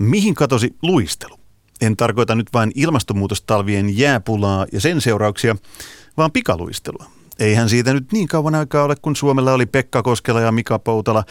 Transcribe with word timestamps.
Mihin 0.00 0.34
katosi 0.34 0.76
luistelu? 0.82 1.36
En 1.80 1.96
tarkoita 1.96 2.34
nyt 2.34 2.46
vain 2.54 2.72
ilmastonmuutostalvien 2.74 3.98
jääpulaa 3.98 4.66
ja 4.72 4.80
sen 4.80 5.00
seurauksia, 5.00 5.56
vaan 6.16 6.32
pikaluistelua. 6.32 7.06
Eihän 7.38 7.68
siitä 7.68 7.94
nyt 7.94 8.12
niin 8.12 8.28
kauan 8.28 8.54
aikaa 8.54 8.84
ole, 8.84 8.94
kun 9.02 9.16
Suomella 9.16 9.52
oli 9.52 9.66
Pekka 9.66 10.02
Koskela 10.02 10.40
ja 10.40 10.52
Mika 10.52 10.78
Poutala, 10.78 11.24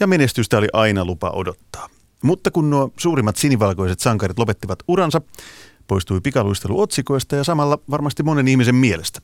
ja 0.00 0.06
menestystä 0.06 0.58
oli 0.58 0.68
aina 0.72 1.04
lupa 1.04 1.30
odottaa. 1.30 1.88
Mutta 2.22 2.50
kun 2.50 2.70
nuo 2.70 2.92
suurimmat 2.98 3.36
sinivalkoiset 3.36 4.00
sankarit 4.00 4.38
lopettivat 4.38 4.78
uransa, 4.88 5.20
poistui 5.86 6.20
pikaluistelu 6.20 6.80
otsikoista 6.80 7.36
ja 7.36 7.44
samalla 7.44 7.78
varmasti 7.90 8.22
monen 8.22 8.48
ihmisen 8.48 8.74
mielestä. 8.74 9.20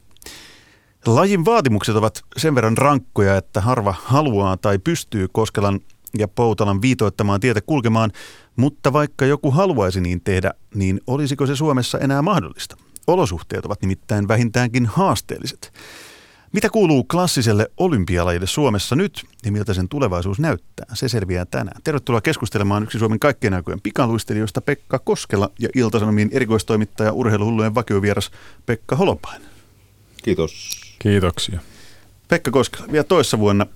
Lajin 1.06 1.44
vaatimukset 1.44 1.96
ovat 1.96 2.22
sen 2.36 2.54
verran 2.54 2.78
rankkoja, 2.78 3.36
että 3.36 3.60
harva 3.60 3.94
haluaa 4.02 4.56
tai 4.56 4.78
pystyy 4.78 5.28
Koskelan 5.32 5.80
ja 6.18 6.28
Poutalan 6.28 6.82
viitoittamaan 6.82 7.40
tietä 7.40 7.60
kulkemaan, 7.60 8.12
mutta 8.56 8.92
vaikka 8.92 9.26
joku 9.26 9.50
haluaisi 9.50 10.00
niin 10.00 10.20
tehdä, 10.20 10.50
niin 10.74 11.00
olisiko 11.06 11.46
se 11.46 11.56
Suomessa 11.56 11.98
enää 11.98 12.22
mahdollista? 12.22 12.76
Olosuhteet 13.06 13.64
ovat 13.66 13.82
nimittäin 13.82 14.28
vähintäänkin 14.28 14.86
haasteelliset. 14.86 15.72
Mitä 16.52 16.70
kuuluu 16.70 17.04
klassiselle 17.04 17.70
olympialajille 17.76 18.46
Suomessa 18.46 18.96
nyt 18.96 19.24
ja 19.44 19.52
miltä 19.52 19.74
sen 19.74 19.88
tulevaisuus 19.88 20.38
näyttää? 20.38 20.86
Se 20.94 21.08
selviää 21.08 21.44
tänään. 21.44 21.80
Tervetuloa 21.84 22.20
keskustelemaan 22.20 22.82
yksi 22.82 22.98
Suomen 22.98 23.18
kaikkien 23.18 23.54
aikojen 23.54 23.80
pikaluistelijoista 23.80 24.60
Pekka 24.60 24.98
Koskela 24.98 25.50
ja 25.58 25.68
Iltasanomien 25.74 26.28
erikoistoimittaja 26.32 27.12
urheiluhullujen 27.12 27.74
vakiovieras 27.74 28.30
Pekka 28.66 28.96
Holopainen. 28.96 29.48
Kiitos. 30.22 30.80
Kiitoksia. 30.98 31.60
Pekka 32.28 32.50
Koskela, 32.50 32.92
vielä 32.92 33.04
toissa 33.04 33.38
vuonna 33.38 33.66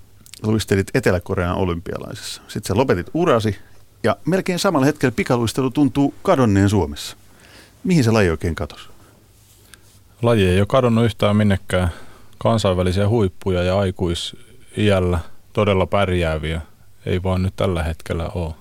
luistelit 0.43 0.91
Etelä-Korean 0.95 1.57
olympialaisessa. 1.57 2.43
Sitten 2.49 2.69
sä 2.69 2.77
lopetit 2.77 3.07
urasi 3.15 3.57
ja 4.03 4.17
melkein 4.25 4.59
samalla 4.59 4.87
hetkellä 4.87 5.13
pikaluistelu 5.17 5.71
tuntuu 5.71 6.15
kadonneen 6.23 6.69
Suomessa. 6.69 7.17
Mihin 7.85 8.05
se 8.05 8.11
laji 8.11 8.31
oikein 8.31 8.55
katosi? 8.55 8.89
Laji 10.23 10.49
ei 10.49 10.59
ole 10.59 10.67
kadonnut 10.67 11.05
yhtään 11.05 11.37
minnekään. 11.37 11.89
Kansainvälisiä 12.39 13.09
huippuja 13.09 13.63
ja 13.63 13.79
aikuisiällä 13.79 15.19
todella 15.53 15.87
pärjääviä 15.87 16.61
ei 17.07 17.23
vaan 17.23 17.43
nyt 17.43 17.57
tällä 17.57 17.83
hetkellä 17.83 18.29
ole. 18.29 18.55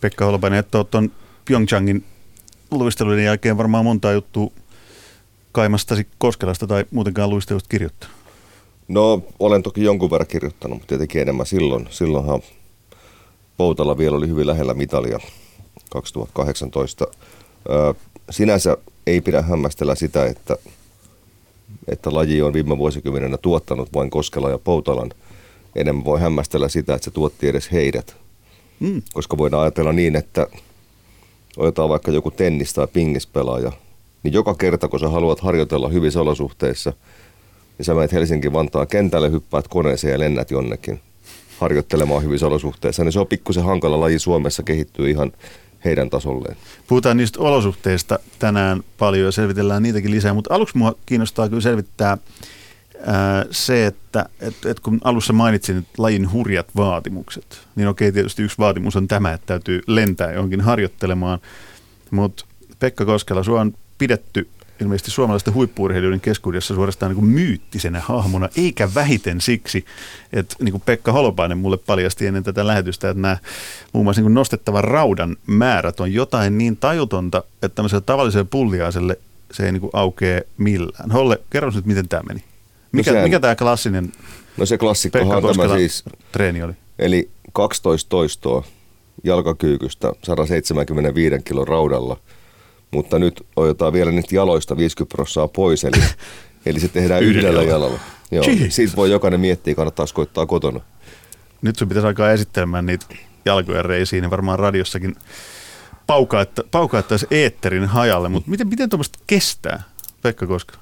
Pekka 0.00 0.24
Holopainen, 0.24 0.58
että 0.58 0.78
olet 0.78 0.90
tuon 0.90 1.12
Pyeongchangin 1.44 2.04
luisteluiden 2.70 3.24
jälkeen 3.24 3.58
varmaan 3.58 3.84
monta 3.84 4.12
juttua 4.12 4.52
kaimastasi 5.52 6.08
Koskelasta 6.18 6.66
tai 6.66 6.84
muutenkaan 6.90 7.30
luistelusta 7.30 7.68
kirjoittanut. 7.68 8.19
No, 8.90 9.22
olen 9.38 9.62
toki 9.62 9.82
jonkun 9.84 10.10
verran 10.10 10.26
kirjoittanut, 10.26 10.78
mutta 10.78 10.88
tietenkin 10.88 11.22
enemmän 11.22 11.46
silloin. 11.46 11.88
Silloinhan 11.90 12.40
Poutala 13.56 13.98
vielä 13.98 14.16
oli 14.16 14.28
hyvin 14.28 14.46
lähellä 14.46 14.74
mitalia 14.74 15.20
2018. 15.90 17.06
sinänsä 18.30 18.76
ei 19.06 19.20
pidä 19.20 19.42
hämmästellä 19.42 19.94
sitä, 19.94 20.26
että, 20.26 20.56
että 21.88 22.14
laji 22.14 22.42
on 22.42 22.52
viime 22.52 22.78
vuosikymmenenä 22.78 23.36
tuottanut 23.36 23.94
vain 23.94 24.10
Koskela 24.10 24.50
ja 24.50 24.58
Poutalan. 24.58 25.10
Enemmän 25.76 26.04
voi 26.04 26.20
hämmästellä 26.20 26.68
sitä, 26.68 26.94
että 26.94 27.04
se 27.04 27.10
tuotti 27.10 27.48
edes 27.48 27.72
heidät. 27.72 28.16
Mm. 28.80 29.02
Koska 29.12 29.38
voidaan 29.38 29.62
ajatella 29.62 29.92
niin, 29.92 30.16
että 30.16 30.46
otetaan 31.56 31.88
vaikka 31.88 32.10
joku 32.10 32.30
tennis- 32.30 32.74
tai 32.74 32.86
pingispelaaja, 32.86 33.72
niin 34.22 34.32
joka 34.32 34.54
kerta 34.54 34.88
kun 34.88 35.00
sä 35.00 35.08
haluat 35.08 35.40
harjoitella 35.40 35.88
hyvissä 35.88 36.20
olosuhteissa– 36.20 36.92
niin 37.80 37.84
sä 37.84 37.94
menet 37.94 38.12
Helsinki-Vantaan 38.12 38.86
kentälle, 38.86 39.30
hyppäät 39.30 39.68
koneeseen 39.68 40.12
ja 40.12 40.18
lennät 40.18 40.50
jonnekin 40.50 41.00
harjoittelemaan 41.58 42.22
hyvissä 42.22 42.46
olosuhteissa, 42.46 43.04
niin 43.04 43.12
se 43.12 43.20
on 43.20 43.26
pikkusen 43.26 43.64
hankala 43.64 44.00
laji 44.00 44.18
Suomessa 44.18 44.62
kehittyy 44.62 45.10
ihan 45.10 45.32
heidän 45.84 46.10
tasolleen. 46.10 46.56
Puhutaan 46.86 47.16
niistä 47.16 47.40
olosuhteista 47.40 48.18
tänään 48.38 48.82
paljon 48.98 49.24
ja 49.26 49.32
selvitellään 49.32 49.82
niitäkin 49.82 50.10
lisää, 50.10 50.34
mutta 50.34 50.54
aluksi 50.54 50.78
mua 50.78 50.94
kiinnostaa 51.06 51.48
kyllä 51.48 51.60
selvittää 51.60 52.18
ää, 53.06 53.44
se, 53.50 53.86
että 53.86 54.26
et, 54.40 54.54
et 54.66 54.80
kun 54.80 55.00
alussa 55.04 55.32
mainitsin 55.32 55.78
että 55.78 56.02
lajin 56.02 56.32
hurjat 56.32 56.66
vaatimukset, 56.76 57.60
niin 57.76 57.88
okei 57.88 58.12
tietysti 58.12 58.42
yksi 58.42 58.58
vaatimus 58.58 58.96
on 58.96 59.08
tämä, 59.08 59.32
että 59.32 59.46
täytyy 59.46 59.82
lentää 59.86 60.32
johonkin 60.32 60.60
harjoittelemaan, 60.60 61.38
mutta 62.10 62.44
Pekka 62.78 63.04
Koskela, 63.04 63.42
sua 63.42 63.60
on 63.60 63.74
pidetty 63.98 64.48
ilmeisesti 64.80 65.10
suomalaisten 65.10 65.54
huippuurheilijoiden 65.54 66.20
keskuudessa 66.20 66.74
suorastaan 66.74 67.10
niin 67.10 67.20
kuin 67.20 67.30
myyttisenä 67.30 68.00
hahmona, 68.00 68.48
eikä 68.56 68.94
vähiten 68.94 69.40
siksi, 69.40 69.84
että 70.32 70.56
niin 70.60 70.72
kuin 70.72 70.82
Pekka 70.86 71.12
Holopainen 71.12 71.58
mulle 71.58 71.76
paljasti 71.76 72.26
ennen 72.26 72.42
tätä 72.42 72.66
lähetystä, 72.66 73.10
että 73.10 73.20
nämä 73.20 73.36
muun 73.92 74.06
muassa 74.06 74.22
niin 74.22 74.34
nostettavan 74.34 74.84
raudan 74.84 75.36
määrät 75.46 76.00
on 76.00 76.12
jotain 76.12 76.58
niin 76.58 76.76
tajutonta, 76.76 77.38
että 77.38 77.68
tämmöiselle 77.68 78.02
tavalliselle 78.06 78.48
pulliaiselle 78.50 79.18
se 79.50 79.66
ei 79.66 79.72
niin 79.72 79.80
kuin 79.80 79.90
aukee 79.92 80.46
millään. 80.58 81.10
Holle, 81.10 81.40
kerro 81.50 81.70
nyt, 81.74 81.86
miten 81.86 82.08
tämä 82.08 82.22
meni. 82.28 82.44
Mikä, 82.92 83.10
no 83.10 83.14
sehän, 83.14 83.28
mikä 83.28 83.40
tämä 83.40 83.56
klassinen 83.56 84.12
No 84.56 84.66
se 84.66 84.78
klassikkohan 84.78 85.42
tämä 85.42 85.76
siis 85.76 86.04
treeni 86.32 86.62
oli? 86.62 86.72
Eli 86.98 87.30
12 87.52 88.08
toistoa 88.08 88.64
jalkakyykystä 89.24 90.12
175 90.22 91.36
kilon 91.44 91.68
raudalla– 91.68 92.16
mutta 92.90 93.18
nyt 93.18 93.46
otetaan 93.56 93.92
vielä 93.92 94.10
niistä 94.10 94.34
jaloista 94.34 94.76
50 94.76 95.16
prosenttia 95.16 95.48
pois, 95.48 95.84
eli, 95.84 96.02
eli 96.66 96.80
se 96.80 96.88
tehdään 96.88 97.22
yhdellä 97.22 97.62
jalalla. 97.62 98.00
Joo, 98.30 98.44
siitä 98.68 98.96
voi 98.96 99.10
jokainen 99.10 99.40
miettiä, 99.40 99.74
kannattaa 99.74 100.06
koittaa 100.14 100.46
kotona. 100.46 100.80
Nyt 101.62 101.76
sun 101.76 101.88
pitäisi 101.88 102.06
alkaa 102.06 102.32
esittelemään 102.32 102.86
niitä 102.86 103.06
jalkojen 103.44 103.84
reisiin, 103.84 104.22
niin 104.22 104.30
varmaan 104.30 104.58
radiossakin 104.58 105.16
paukaattaisi 106.70 107.26
eetterin 107.30 107.86
hajalle, 107.86 108.28
mutta 108.28 108.50
miten, 108.50 108.68
miten 108.68 108.88
tuommoista 108.88 109.18
kestää, 109.26 109.82
Pekka 110.22 110.46
Koska? 110.46 110.78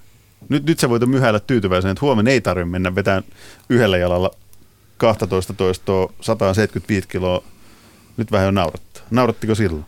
Nyt, 0.48 0.66
nyt 0.66 0.78
sä 0.78 0.88
voit 0.88 1.06
myhäillä 1.06 1.40
tyytyväisenä, 1.40 1.92
että 1.92 2.00
huomenna 2.00 2.30
ei 2.30 2.40
tarvitse 2.40 2.70
mennä 2.70 2.94
vetään 2.94 3.22
yhdellä 3.69 3.96
jalalla 3.96 4.30
12 4.96 5.52
toistoa 5.52 6.12
175 6.20 7.08
kiloa. 7.08 7.42
Nyt 8.16 8.32
vähän 8.32 8.46
jo 8.46 8.50
naurattaa. 8.50 9.02
Naurattiko 9.10 9.54
silloin? 9.54 9.84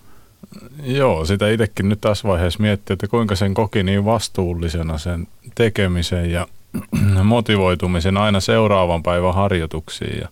Joo, 0.83 1.25
sitä 1.25 1.49
itsekin 1.49 1.89
nyt 1.89 2.01
tässä 2.01 2.29
vaiheessa 2.29 2.63
miettii, 2.63 2.95
että 2.95 3.07
kuinka 3.07 3.37
sen 3.37 3.55
koki 3.55 3.83
niin 3.83 4.05
vastuullisena 4.05 4.99
sen 4.99 5.29
tekemisen 5.55 6.31
ja 6.31 6.47
motivoitumisen 7.25 8.17
aina 8.17 8.41
seuraavan 8.41 9.03
päivän 9.03 9.35
harjoituksiin 9.35 10.19
ja 10.21 10.29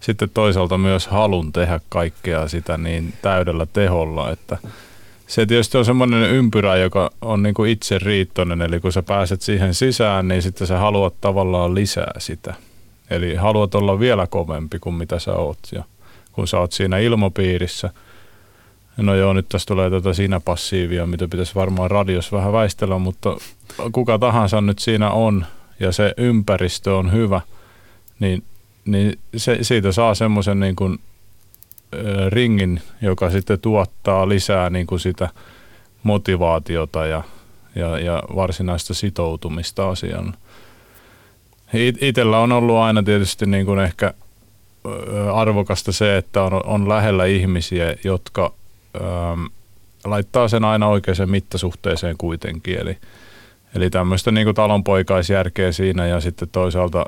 sitten 0.00 0.30
toisaalta 0.34 0.78
myös 0.78 1.06
halun 1.06 1.52
tehdä 1.52 1.80
kaikkea 1.88 2.48
sitä 2.48 2.78
niin 2.78 3.12
täydellä 3.22 3.66
teholla, 3.66 4.30
että 4.30 4.58
se 5.26 5.46
tietysti 5.46 5.78
on 5.78 5.84
semmoinen 5.84 6.30
ympyrä, 6.30 6.76
joka 6.76 7.10
on 7.20 7.42
niin 7.42 7.54
kuin 7.54 7.70
itse 7.70 7.98
riittoinen, 7.98 8.62
eli 8.62 8.80
kun 8.80 8.92
sä 8.92 9.02
pääset 9.02 9.42
siihen 9.42 9.74
sisään, 9.74 10.28
niin 10.28 10.42
sitten 10.42 10.66
sä 10.66 10.78
haluat 10.78 11.14
tavallaan 11.20 11.74
lisää 11.74 12.12
sitä. 12.18 12.54
Eli 13.10 13.34
haluat 13.34 13.74
olla 13.74 14.00
vielä 14.00 14.26
kovempi 14.26 14.78
kuin 14.78 14.94
mitä 14.94 15.18
sä 15.18 15.32
oot. 15.32 15.58
Ja 15.72 15.84
kun 16.32 16.48
sä 16.48 16.58
oot 16.58 16.72
siinä 16.72 16.98
ilmapiirissä– 16.98 17.90
No 19.00 19.14
joo, 19.14 19.32
nyt 19.32 19.48
tässä 19.48 19.66
tulee 19.66 19.90
tätä 19.90 20.12
siinä 20.12 20.40
passiivia, 20.40 21.06
mitä 21.06 21.28
pitäisi 21.28 21.54
varmaan 21.54 21.90
radios 21.90 22.32
vähän 22.32 22.52
väistellä, 22.52 22.98
mutta 22.98 23.36
kuka 23.92 24.18
tahansa 24.18 24.60
nyt 24.60 24.78
siinä 24.78 25.10
on 25.10 25.46
ja 25.80 25.92
se 25.92 26.14
ympäristö 26.16 26.96
on 26.96 27.12
hyvä, 27.12 27.40
niin, 28.20 28.44
niin 28.84 29.18
se, 29.36 29.58
siitä 29.62 29.92
saa 29.92 30.14
semmoisen 30.14 30.60
niin 30.60 30.76
kuin, 30.76 30.98
ringin, 32.28 32.82
joka 33.02 33.30
sitten 33.30 33.60
tuottaa 33.60 34.28
lisää 34.28 34.70
niin 34.70 34.86
kuin 34.86 35.00
sitä 35.00 35.28
motivaatiota 36.02 37.06
ja, 37.06 37.22
ja, 37.74 37.98
ja 37.98 38.22
varsinaista 38.34 38.94
sitoutumista 38.94 39.88
asiaan. 39.88 40.34
Itellä 42.00 42.38
on 42.38 42.52
ollut 42.52 42.76
aina 42.76 43.02
tietysti 43.02 43.46
niin 43.46 43.66
kuin 43.66 43.80
ehkä 43.80 44.14
arvokasta 45.34 45.92
se, 45.92 46.16
että 46.16 46.42
on, 46.42 46.66
on 46.66 46.88
lähellä 46.88 47.24
ihmisiä, 47.24 47.96
jotka 48.04 48.52
ähm, 48.96 49.44
laittaa 50.04 50.48
sen 50.48 50.64
aina 50.64 50.88
oikeaan 50.88 51.30
mittasuhteeseen 51.30 52.16
kuitenkin. 52.18 52.78
Eli, 52.78 52.98
eli 53.74 53.90
tämmöistä 53.90 54.30
niin 54.30 54.54
talonpoikaisjärkeä 54.54 55.72
siinä 55.72 56.06
ja 56.06 56.20
sitten 56.20 56.48
toisaalta 56.48 57.06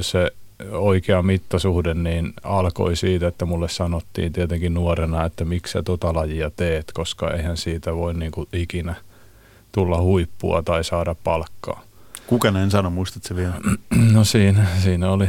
se 0.00 0.30
oikea 0.70 1.22
mittasuhde 1.22 1.94
niin 1.94 2.32
alkoi 2.42 2.96
siitä, 2.96 3.26
että 3.28 3.44
mulle 3.44 3.68
sanottiin 3.68 4.32
tietenkin 4.32 4.74
nuorena, 4.74 5.24
että 5.24 5.44
miksi 5.44 5.72
sä 5.72 5.82
tota 5.82 6.14
lajia 6.14 6.50
teet, 6.50 6.92
koska 6.94 7.30
eihän 7.30 7.56
siitä 7.56 7.94
voi 7.94 8.14
niin 8.14 8.32
kuin 8.32 8.48
ikinä 8.52 8.94
tulla 9.72 10.00
huippua 10.00 10.62
tai 10.62 10.84
saada 10.84 11.14
palkkaa. 11.24 11.82
Kuka 12.26 12.50
näin 12.50 12.70
sanoi, 12.70 12.92
muistatko 12.92 13.36
vielä? 13.36 13.54
No 14.12 14.24
siinä, 14.24 14.66
siinä 14.82 15.10
oli 15.10 15.28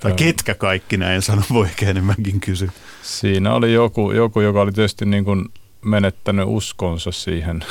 tai 0.00 0.12
ketkä 0.12 0.54
kaikki 0.54 0.96
näin 0.96 1.22
sano, 1.22 1.42
voi 1.52 1.68
enemmänkin 1.82 2.40
kysyä. 2.40 2.70
Siinä 3.02 3.54
oli 3.54 3.72
joku, 3.72 4.12
joku 4.12 4.40
joka 4.40 4.60
oli 4.60 4.72
tietysti 4.72 5.04
niin 5.04 5.24
kuin 5.24 5.44
menettänyt 5.84 6.44
uskonsa 6.48 7.12
siihen, 7.12 7.64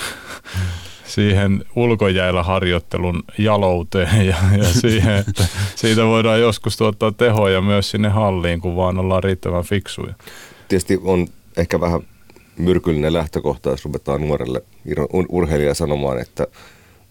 siihen 1.15 1.65
ulkojäällä 1.75 2.43
harjoittelun 2.43 3.23
jalouteen 3.37 4.27
ja, 4.27 4.35
ja 4.57 4.73
siihen, 4.81 5.15
että 5.15 5.47
siitä 5.75 6.05
voidaan 6.05 6.39
joskus 6.39 6.77
tuottaa 6.77 7.11
tehoja 7.11 7.61
myös 7.61 7.91
sinne 7.91 8.09
halliin, 8.09 8.61
kun 8.61 8.75
vaan 8.75 8.99
ollaan 8.99 9.23
riittävän 9.23 9.63
fiksuja. 9.63 10.13
Tietysti 10.67 10.99
on 11.03 11.27
ehkä 11.57 11.79
vähän 11.79 12.01
myrkyllinen 12.57 13.13
lähtökohta, 13.13 13.69
jos 13.69 13.85
ruvetaan 13.85 14.21
nuorelle 14.21 14.63
urheilija 15.29 15.73
sanomaan, 15.73 16.19
että, 16.19 16.47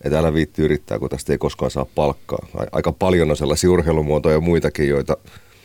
että 0.06 0.18
älä 0.18 0.34
viitti 0.34 0.62
yrittää, 0.62 0.98
kun 0.98 1.10
tästä 1.10 1.32
ei 1.32 1.38
koskaan 1.38 1.70
saa 1.70 1.86
palkkaa. 1.94 2.46
Aika 2.72 2.92
paljon 2.92 3.30
on 3.30 3.36
sellaisia 3.36 3.70
urheilumuotoja 3.70 4.34
ja 4.34 4.40
muitakin, 4.40 4.88
joita 4.88 5.16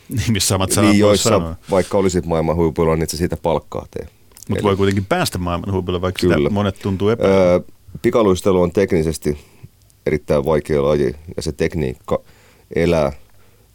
niin, 0.09 0.31
missä 0.31 0.47
samat 0.47 0.71
sanat 0.71 0.89
niin, 0.91 0.99
joissa 0.99 1.29
sanoa. 1.29 1.55
vaikka 1.71 1.97
olisit 1.97 2.25
maailman 2.25 2.55
huipulla, 2.55 2.95
niin 2.95 3.09
se 3.09 3.17
siitä 3.17 3.37
palkkaa 3.37 3.85
tee. 3.91 4.07
Mutta 4.49 4.63
voi 4.63 4.75
kuitenkin 4.75 5.05
päästä 5.05 5.37
maailman 5.37 5.73
huipulle, 5.73 6.01
vaikka 6.01 6.19
Kyllä. 6.19 6.37
sitä 6.37 6.49
monet 6.49 6.79
tuntuu 6.79 7.09
epäilevän. 7.09 7.41
Öö, 7.41 7.59
pikaluistelu 8.01 8.61
on 8.61 8.71
teknisesti 8.71 9.37
erittäin 10.05 10.45
vaikea 10.45 10.83
laji 10.83 11.15
ja 11.35 11.41
se 11.41 11.51
tekniikka 11.51 12.19
elää 12.75 13.11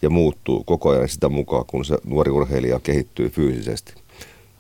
ja 0.03 0.11
muuttuu 0.11 0.65
koko 0.65 0.91
ajan 0.91 1.09
sitä 1.09 1.29
mukaan, 1.29 1.65
kun 1.67 1.85
se 1.85 1.99
nuori 2.05 2.31
urheilija 2.31 2.81
kehittyy 2.81 3.29
fyysisesti. 3.29 3.95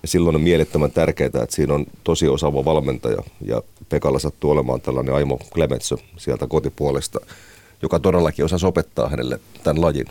Ja 0.06 0.10
silloin 0.10 0.36
on 0.36 0.42
mielettömän 0.42 0.90
tärkeää, 0.90 1.26
että 1.26 1.46
siinä 1.50 1.74
on 1.74 1.86
tosi 2.04 2.28
osaava 2.28 2.64
valmentaja 2.64 3.22
ja 3.40 3.62
Pekalla 3.88 4.18
sattuu 4.18 4.50
olemaan 4.50 4.80
tällainen 4.80 5.14
Aimo 5.14 5.38
Clementsö 5.54 5.96
sieltä 6.16 6.46
kotipuolesta, 6.46 7.20
joka 7.82 7.98
todellakin 7.98 8.44
osaa 8.44 8.68
opettaa 8.68 9.08
hänelle 9.08 9.40
tämän 9.64 9.80
lajin. 9.80 10.06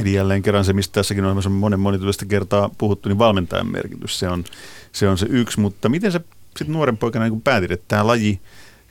Eli 0.00 0.12
jälleen 0.12 0.42
kerran 0.42 0.64
se, 0.64 0.72
mistä 0.72 0.92
tässäkin 0.92 1.24
on 1.24 1.52
monen 1.52 1.80
monituista 1.80 2.26
kertaa 2.26 2.70
puhuttu, 2.78 3.08
niin 3.08 3.18
valmentajan 3.18 3.72
merkitys, 3.72 4.18
se 4.18 4.28
on 4.28 4.44
se, 4.92 5.08
on 5.08 5.18
se 5.18 5.26
yksi. 5.30 5.60
Mutta 5.60 5.88
miten 5.88 6.12
se 6.12 6.20
sitten 6.58 6.72
nuoren 6.72 6.98
poikana 6.98 7.28
niin 7.28 7.40
päätit, 7.40 7.70
että 7.70 7.84
tämä 7.88 8.06
laji 8.06 8.40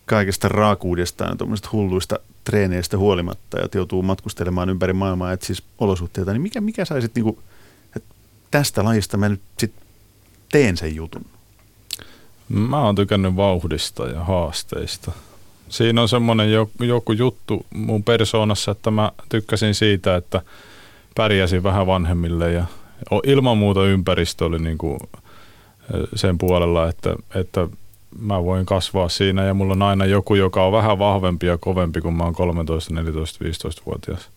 kaikesta 0.05 0.47
raakuudestaan 0.47 1.37
ja 1.39 1.69
hulluista 1.71 2.19
treeneistä 2.43 2.97
huolimatta 2.97 3.59
ja 3.59 3.67
joutuu 3.75 4.03
matkustelemaan 4.03 4.69
ympäri 4.69 4.93
maailmaa, 4.93 5.31
että 5.31 5.45
siis 5.45 5.63
olosuhteita, 5.79 6.33
niin 6.33 6.41
mikä, 6.41 6.61
mikä 6.61 6.85
sai 6.85 7.01
sitten, 7.01 7.23
niin 7.23 7.37
että 7.95 8.15
tästä 8.51 8.83
lajista 8.83 9.17
mä 9.17 9.29
nyt 9.29 9.41
sitten 9.59 9.80
teen 10.51 10.77
sen 10.77 10.95
jutun? 10.95 11.25
Mä 12.49 12.81
oon 12.81 12.95
tykännyt 12.95 13.35
vauhdista 13.35 14.07
ja 14.07 14.23
haasteista. 14.23 15.11
Siinä 15.69 16.01
on 16.01 16.09
semmoinen 16.09 16.51
joku, 16.79 17.11
juttu 17.11 17.65
mun 17.73 18.03
persoonassa, 18.03 18.71
että 18.71 18.91
mä 18.91 19.11
tykkäsin 19.29 19.75
siitä, 19.75 20.15
että 20.15 20.41
pärjäsin 21.15 21.63
vähän 21.63 21.87
vanhemmille 21.87 22.51
ja 22.51 22.65
ilman 23.23 23.57
muuta 23.57 23.85
ympäristö 23.85 24.45
oli 24.45 24.59
niin 24.59 24.77
kuin 24.77 24.99
sen 26.15 26.37
puolella, 26.37 26.89
että, 26.89 27.15
että 27.35 27.67
mä 28.19 28.43
voin 28.43 28.65
kasvaa 28.65 29.09
siinä 29.09 29.43
ja 29.43 29.53
mulla 29.53 29.73
on 29.73 29.81
aina 29.81 30.05
joku, 30.05 30.35
joka 30.35 30.65
on 30.65 30.71
vähän 30.71 30.99
vahvempi 30.99 31.45
ja 31.45 31.57
kovempi, 31.57 32.01
kun 32.01 32.13
mä 32.13 32.23
oon 32.23 32.33
13, 32.33 32.93
14, 32.93 33.45
15-vuotias. 33.45 34.29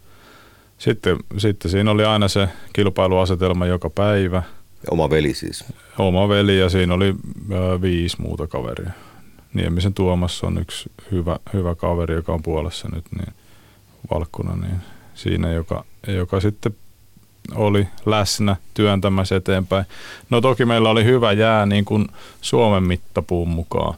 Sitten, 0.78 1.16
sitten 1.38 1.70
siinä 1.70 1.90
oli 1.90 2.04
aina 2.04 2.28
se 2.28 2.48
kilpailuasetelma 2.72 3.66
joka 3.66 3.90
päivä. 3.90 4.42
Oma 4.90 5.10
veli 5.10 5.34
siis? 5.34 5.64
Oma 5.98 6.28
veli 6.28 6.58
ja 6.58 6.68
siinä 6.68 6.94
oli 6.94 7.14
viisi 7.82 8.22
muuta 8.22 8.46
kaveria. 8.46 8.90
Niemisen 9.54 9.94
Tuomas 9.94 10.44
on 10.44 10.58
yksi 10.58 10.90
hyvä, 11.10 11.38
hyvä 11.52 11.74
kaveri, 11.74 12.14
joka 12.14 12.32
on 12.32 12.42
puolessa 12.42 12.88
nyt, 12.94 13.04
niin 13.18 13.34
valkkuna, 14.10 14.56
niin 14.56 14.76
siinä, 15.14 15.52
joka, 15.52 15.84
joka 16.06 16.40
sitten 16.40 16.74
oli 17.54 17.88
läsnä 18.06 18.56
työntämässä 18.74 19.36
eteenpäin. 19.36 19.84
No 20.30 20.40
toki 20.40 20.64
meillä 20.64 20.90
oli 20.90 21.04
hyvä 21.04 21.32
jää 21.32 21.66
niin 21.66 21.84
kuin 21.84 22.08
Suomen 22.40 22.82
mittapuun 22.82 23.48
mukaan. 23.48 23.94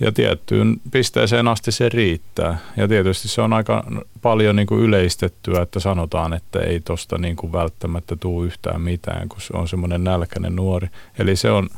Ja 0.00 0.12
tiettyyn 0.12 0.76
pisteeseen 0.90 1.48
asti 1.48 1.72
se 1.72 1.88
riittää. 1.88 2.58
Ja 2.76 2.88
tietysti 2.88 3.28
se 3.28 3.42
on 3.42 3.52
aika 3.52 3.84
paljon 4.22 4.56
niin 4.56 4.66
kuin 4.66 4.80
yleistettyä, 4.80 5.62
että 5.62 5.80
sanotaan, 5.80 6.32
että 6.32 6.60
ei 6.60 6.80
tosta 6.80 7.18
niin 7.18 7.36
kuin 7.36 7.52
välttämättä 7.52 8.16
tuu 8.16 8.44
yhtään 8.44 8.80
mitään, 8.80 9.28
kun 9.28 9.40
se 9.40 9.56
on 9.56 9.68
semmoinen 9.68 10.04
nälkäinen 10.04 10.56
nuori. 10.56 10.88
Eli 11.18 11.36
se 11.36 11.50
on, 11.50 11.68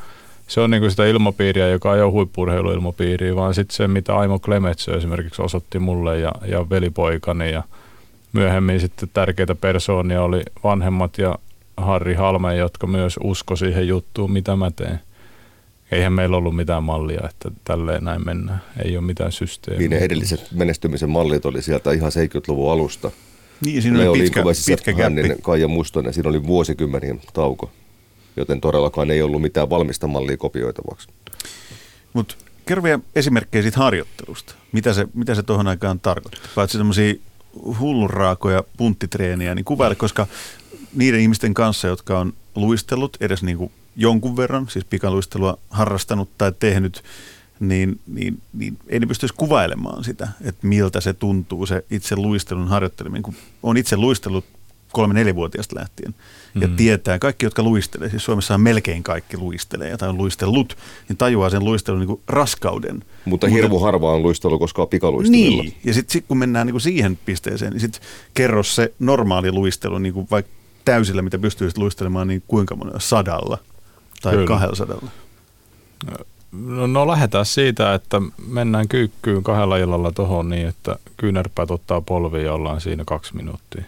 se 0.49 0.61
on 0.61 0.70
niin 0.70 0.81
kuin 0.81 0.91
sitä 0.91 1.06
ilmapiiriä, 1.06 1.69
joka 1.69 1.97
ei 1.97 2.03
ole 2.03 2.12
huippurheiluilmapiiriä, 2.12 3.37
vaan 3.37 3.55
sitten 3.55 3.76
se, 3.76 3.88
mitä 3.88 4.17
Aimo 4.17 4.38
Klemetsö 4.38 4.97
esimerkiksi 4.97 5.43
osoitti 5.43 5.79
mulle 5.79 6.19
ja, 6.19 6.32
ja 6.47 6.70
velipoikani 6.70 7.53
ja– 7.53 7.62
myöhemmin 8.32 8.81
sitten 8.81 9.09
tärkeitä 9.15 9.55
persoonia 9.55 10.23
oli 10.23 10.43
vanhemmat 10.65 11.19
ja 11.19 11.38
Harri 11.76 12.15
Halme, 12.15 12.56
jotka 12.56 12.87
myös 12.87 13.17
usko 13.23 13.56
siihen 13.56 13.88
juttuun, 13.88 14.32
mitä 14.32 14.56
mä 14.56 14.70
teen. 14.70 15.00
Eihän 15.93 16.12
meillä 16.12 16.37
ollut 16.37 16.56
mitään 16.56 16.82
mallia, 16.82 17.20
että 17.29 17.50
tälleen 17.64 18.05
näin 18.05 18.25
mennään. 18.25 18.62
Ei 18.85 18.96
ole 18.96 19.06
mitään 19.06 19.32
systeemiä. 19.32 19.79
Niin 19.79 19.90
ne 19.90 19.96
edelliset 19.99 20.52
menestymisen 20.52 21.11
mallit 21.11 21.46
oli 21.46 21.62
sieltä 21.62 21.93
ihan 21.93 22.12
70-luvun 22.12 22.73
alusta. 22.73 23.11
Niin, 23.64 23.82
siinä 23.82 24.11
oli 24.11 24.19
pitkä, 24.19 24.43
pitkä 24.67 24.94
Hänninen, 25.02 25.43
Kaija 25.43 25.69
Mustonen, 25.69 26.14
siinä 26.14 26.29
oli 26.31 26.46
vuosikymmenien 26.46 27.20
tauko. 27.32 27.70
Joten 28.37 28.61
todellakaan 28.61 29.11
ei 29.11 29.23
ollut 29.23 29.43
mitään 29.43 29.70
valmista 29.70 30.06
mallia 30.06 30.37
kopioitavaksi. 30.37 31.08
Mutta 32.12 32.34
kerro 32.67 32.82
vielä 32.82 33.00
esimerkkejä 33.14 33.62
siitä 33.62 33.79
harjoittelusta. 33.79 34.55
Mitä 34.73 34.93
se, 34.93 35.06
mitä 35.14 35.34
se 35.34 35.43
tuohon 35.43 35.69
aikaan 35.69 36.00
tarkoittaa? 36.00 36.50
Vai 36.56 36.69
semmoisia 36.69 37.14
hullun 37.81 38.11
raakoja 38.11 38.64
punttitreeniä, 38.76 39.55
niin 39.55 39.64
kuvaile, 39.64 39.94
koska 39.94 40.26
niiden 40.94 41.20
ihmisten 41.20 41.55
kanssa, 41.55 41.88
jotka 41.88 42.19
on 42.19 42.32
luistellut 42.55 43.17
edes 43.20 43.43
niin 43.43 43.58
kuin 43.58 43.73
jonkun 43.98 44.36
verran, 44.36 44.68
siis 44.68 44.84
pikaluistelua 44.84 45.58
harrastanut 45.70 46.28
tai 46.38 46.52
tehnyt, 46.58 47.02
niin, 47.60 48.00
niin, 48.06 48.40
niin 48.52 48.78
ei 48.88 49.00
ne 49.00 49.06
pystyisi 49.06 49.34
kuvailemaan 49.34 50.04
sitä, 50.04 50.28
että 50.40 50.66
miltä 50.66 51.00
se 51.00 51.12
tuntuu 51.12 51.66
se 51.66 51.84
itse 51.90 52.16
luistelun 52.16 52.68
harjoitteleminen. 52.68 53.22
Kun 53.22 53.34
on 53.62 53.76
itse 53.76 53.96
luistellut 53.96 54.44
kolme-neljävuotiaasta 54.92 55.76
lähtien 55.76 56.14
ja 56.60 56.68
mm. 56.68 56.76
tietää, 56.76 57.18
kaikki 57.18 57.46
jotka 57.46 57.62
luistelee, 57.62 58.10
siis 58.10 58.24
Suomessa 58.24 58.54
on 58.54 58.60
melkein 58.60 59.02
kaikki 59.02 59.36
luistelee 59.36 59.96
tai 59.96 60.08
on 60.08 60.18
luistellut, 60.18 60.76
niin 61.08 61.16
tajuaa 61.16 61.50
sen 61.50 61.64
luistelun 61.64 62.00
niin 62.00 62.20
raskauden. 62.26 63.04
Mutta 63.24 63.48
hirmu 63.48 63.68
Mutta, 63.68 63.84
harva 63.84 64.12
on 64.12 64.22
luistelu, 64.22 64.58
koska 64.58 64.82
on 64.82 64.88
pikaluistelilla. 64.88 65.62
Niin, 65.62 65.76
ja 65.84 65.94
sitten 65.94 66.12
sit, 66.12 66.24
kun 66.28 66.38
mennään 66.38 66.66
niin 66.66 66.72
kuin 66.72 66.80
siihen 66.80 67.18
pisteeseen, 67.24 67.72
niin 67.72 67.80
sitten 67.80 68.02
kerro 68.34 68.62
se 68.62 68.92
normaali 68.98 69.52
luistelu, 69.52 69.98
niin 69.98 70.14
kuin 70.14 70.28
vaikka 70.30 70.52
täysillä, 70.84 71.22
mitä 71.22 71.38
pystyisit 71.38 71.78
luistelemaan, 71.78 72.28
niin 72.28 72.42
kuinka 72.46 72.76
monella 72.76 73.00
sadalla 73.00 73.58
tai 74.23 74.32
Kyllä. 74.32 74.47
kahdella 74.47 74.75
sadalla? 74.75 75.11
No, 76.53 76.87
no 76.87 77.06
lähdetään 77.06 77.47
siitä, 77.47 77.94
että 77.94 78.23
mennään 78.47 78.88
kyykkyyn 78.88 79.43
kahdella 79.43 79.76
illalla 79.76 80.12
tuohon 80.12 80.50
niin, 80.50 80.69
että 80.69 80.97
kyynärpäät 81.17 81.70
ottaa 81.70 82.00
polviin 82.00 82.44
ja 82.44 82.53
ollaan 82.53 82.81
siinä 82.81 83.05
kaksi 83.06 83.37
minuuttia. 83.37 83.85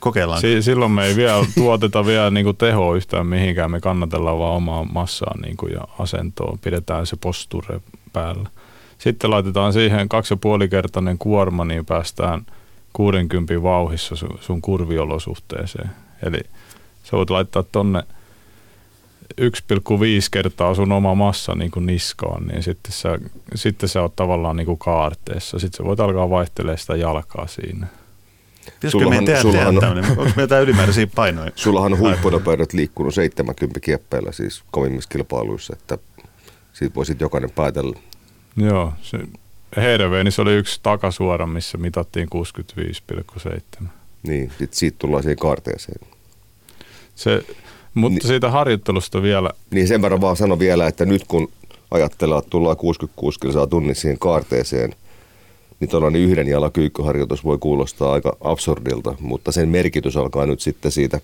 Kokeillaan. 0.00 0.40
Si- 0.40 0.62
silloin 0.62 0.92
me 0.92 1.06
ei 1.06 1.16
vielä 1.16 1.46
tuoteta 1.54 2.06
vielä 2.06 2.30
niin 2.30 2.56
tehoa 2.56 2.96
yhtään 2.96 3.26
mihinkään. 3.26 3.70
Me 3.70 3.80
kannatellaan 3.80 4.38
vaan 4.38 4.56
omaa 4.56 4.84
massaa 4.84 5.34
niin 5.42 5.56
kuin 5.56 5.72
ja 5.72 5.80
asentoa. 5.98 6.58
Pidetään 6.62 7.06
se 7.06 7.16
posture 7.16 7.80
päällä. 8.12 8.48
Sitten 8.98 9.30
laitetaan 9.30 9.72
siihen 9.72 10.08
kaksi 10.08 10.34
ja 10.34 10.38
puolikertainen 10.40 11.18
kuorma, 11.18 11.64
niin 11.64 11.86
päästään 11.86 12.46
60 12.92 13.62
vauhissa 13.62 14.14
sun, 14.40 14.62
kurviolosuhteeseen. 14.62 15.90
Eli 16.22 16.40
sä 17.02 17.16
voit 17.16 17.30
laittaa 17.30 17.62
tonne 17.62 18.00
1,5 18.00 18.06
kertaa 20.30 20.74
sun 20.74 20.92
oma 20.92 21.14
massa 21.14 21.54
niin 21.54 21.70
kuin 21.70 21.86
niskaan, 21.86 22.46
niin 22.46 22.62
sitten 22.62 22.92
sä, 22.92 23.18
sitten 23.54 23.88
sä 23.88 24.02
oot 24.02 24.16
tavallaan 24.16 24.56
niin 24.56 24.66
kuin 24.66 24.78
kaarteessa. 24.78 25.58
Sitten 25.58 25.78
sä 25.78 25.84
voit 25.84 26.00
alkaa 26.00 26.30
vaihtelemaan 26.30 26.78
sitä 26.78 26.96
jalkaa 26.96 27.46
siinä. 27.46 27.86
Pitäisikö 28.64 29.08
meidän 29.08 29.24
tehdä, 29.24 29.42
tehdä 29.42 29.80
tämmöinen? 29.80 30.10
Onko 30.10 30.22
meillä 30.24 30.42
jotain 30.42 30.62
ylimääräisiä 30.62 31.06
painoja? 31.06 31.50
Sullahan 31.54 31.92
on 31.92 31.98
huippunopeudut 31.98 32.72
liikkunut 32.72 33.14
70 33.14 33.80
kieppeillä 33.80 34.32
siis 34.32 34.62
kovimmissa 34.70 35.08
kilpailuissa, 35.08 35.72
että 35.72 35.98
siitä 36.72 36.94
voisit 36.94 37.20
jokainen 37.20 37.50
päätellä. 37.50 37.98
Joo, 38.56 38.92
se 39.02 39.18
Heideveenissä 39.76 40.42
oli 40.42 40.54
yksi 40.54 40.80
takasuora, 40.82 41.46
missä 41.46 41.78
mitattiin 41.78 42.28
65,7. 43.82 43.86
Niin, 44.22 44.52
sit 44.58 44.74
siitä 44.74 44.98
tullaan 44.98 45.22
siihen 45.22 45.38
kaarteeseen. 45.38 46.08
Se, 47.14 47.44
mutta 47.94 48.18
niin, 48.18 48.26
siitä 48.26 48.50
harjoittelusta 48.50 49.22
vielä. 49.22 49.50
Niin 49.70 49.88
sen 49.88 50.02
verran 50.02 50.20
vaan 50.20 50.36
sano 50.36 50.58
vielä, 50.58 50.86
että 50.86 51.04
nyt 51.04 51.24
kun 51.28 51.52
ajattelee, 51.90 52.38
että 52.38 52.50
tullaan 52.50 52.76
66 52.76 53.40
kilsaa 53.40 53.66
tunnissa 53.66 54.00
siihen 54.02 54.18
kaarteeseen, 54.18 54.94
niin 55.80 55.88
tuollainen 55.90 56.20
yhden 56.20 56.48
jalan 56.48 56.72
kyykkyharjoitus 56.72 57.44
voi 57.44 57.58
kuulostaa 57.58 58.12
aika 58.12 58.36
absurdilta, 58.40 59.14
mutta 59.20 59.52
sen 59.52 59.68
merkitys 59.68 60.16
alkaa 60.16 60.46
nyt 60.46 60.60
sitten 60.60 60.92
siitä 60.92 61.20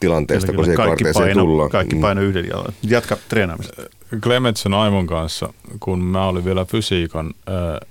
tilanteesta, 0.00 0.46
kyllä, 0.46 0.56
kun 0.56 0.66
se 0.66 0.76
karteeseen 0.76 1.24
paino, 1.24 1.42
tullaan. 1.42 1.70
Kaikki 1.70 1.94
mm. 1.94 2.00
paino 2.00 2.20
yhden 2.20 2.48
jalan. 2.48 2.72
Jatka 2.82 3.16
treenaamista. 3.28 3.82
Clementson 4.20 4.74
Aimon 4.74 5.06
kanssa, 5.06 5.52
kun 5.80 6.04
mä 6.04 6.26
olin 6.26 6.44
vielä 6.44 6.64
fysiikan 6.64 7.30
äh, 7.48 7.88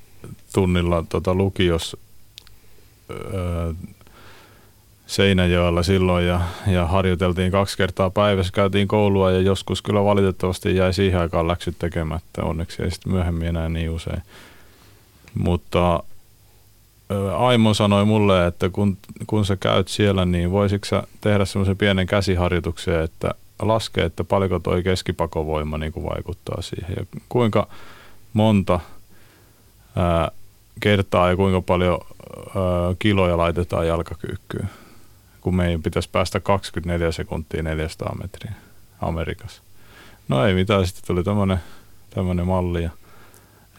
tunnilla 0.54 1.06
tota, 1.10 1.36
lukios 1.36 1.98
äh, 3.12 3.76
Seinäjoella 5.12 5.84
silloin 5.84 6.28
ja, 6.28 6.42
ja 6.68 6.88
harjoiteltiin 6.88 7.52
kaksi 7.52 7.78
kertaa 7.78 8.10
päivässä, 8.10 8.54
käytiin 8.54 8.88
koulua 8.88 9.32
ja 9.32 9.42
joskus 9.42 9.82
kyllä 9.82 10.04
valitettavasti 10.04 10.76
jäi 10.76 10.94
siihen 10.94 11.20
aikaan 11.20 11.48
läksyt 11.48 11.76
tekemättä, 11.80 12.44
onneksi 12.44 12.84
ei 12.84 12.92
sitten 12.92 13.14
myöhemmin 13.14 13.48
enää 13.48 13.70
niin 13.70 13.90
usein. 13.90 14.22
Mutta 15.34 16.04
Aimo 17.38 17.74
sanoi 17.74 18.06
mulle, 18.06 18.48
että 18.48 18.70
kun, 18.70 18.98
kun 19.28 19.46
sä 19.46 19.58
käyt 19.58 19.88
siellä, 19.88 20.26
niin 20.26 20.52
voisitko 20.52 20.86
sä 20.86 21.04
tehdä 21.22 21.46
semmoisen 21.46 21.78
pienen 21.78 22.08
käsiharjoituksen, 22.08 23.02
että 23.02 23.36
laskea, 23.62 24.06
että 24.06 24.24
paljonko 24.24 24.60
toi 24.60 24.84
keskipakovoima 24.84 25.78
niin 25.78 25.92
kuin 25.92 26.06
vaikuttaa 26.06 26.62
siihen 26.62 26.94
ja 26.98 27.06
kuinka 27.30 27.68
monta 28.34 28.80
ää, 29.96 30.32
kertaa 30.80 31.30
ja 31.30 31.36
kuinka 31.36 31.62
paljon 31.62 32.00
ää, 32.02 32.96
kiloja 33.00 33.38
laitetaan 33.38 33.88
jalkakyykkyyn, 33.88 34.70
kun 35.42 35.56
meidän 35.56 35.84
pitäisi 35.84 36.10
päästä 36.12 36.40
24 36.40 37.12
sekuntia 37.12 37.64
400 37.64 38.16
metriä 38.22 38.54
Amerikassa. 39.02 39.62
No 40.28 40.46
ei 40.46 40.54
mitään, 40.54 40.88
sitten 40.88 41.08
tuli 41.08 41.24
tämmöinen 42.10 42.48
malli. 42.48 42.84
Ja, 42.84 42.90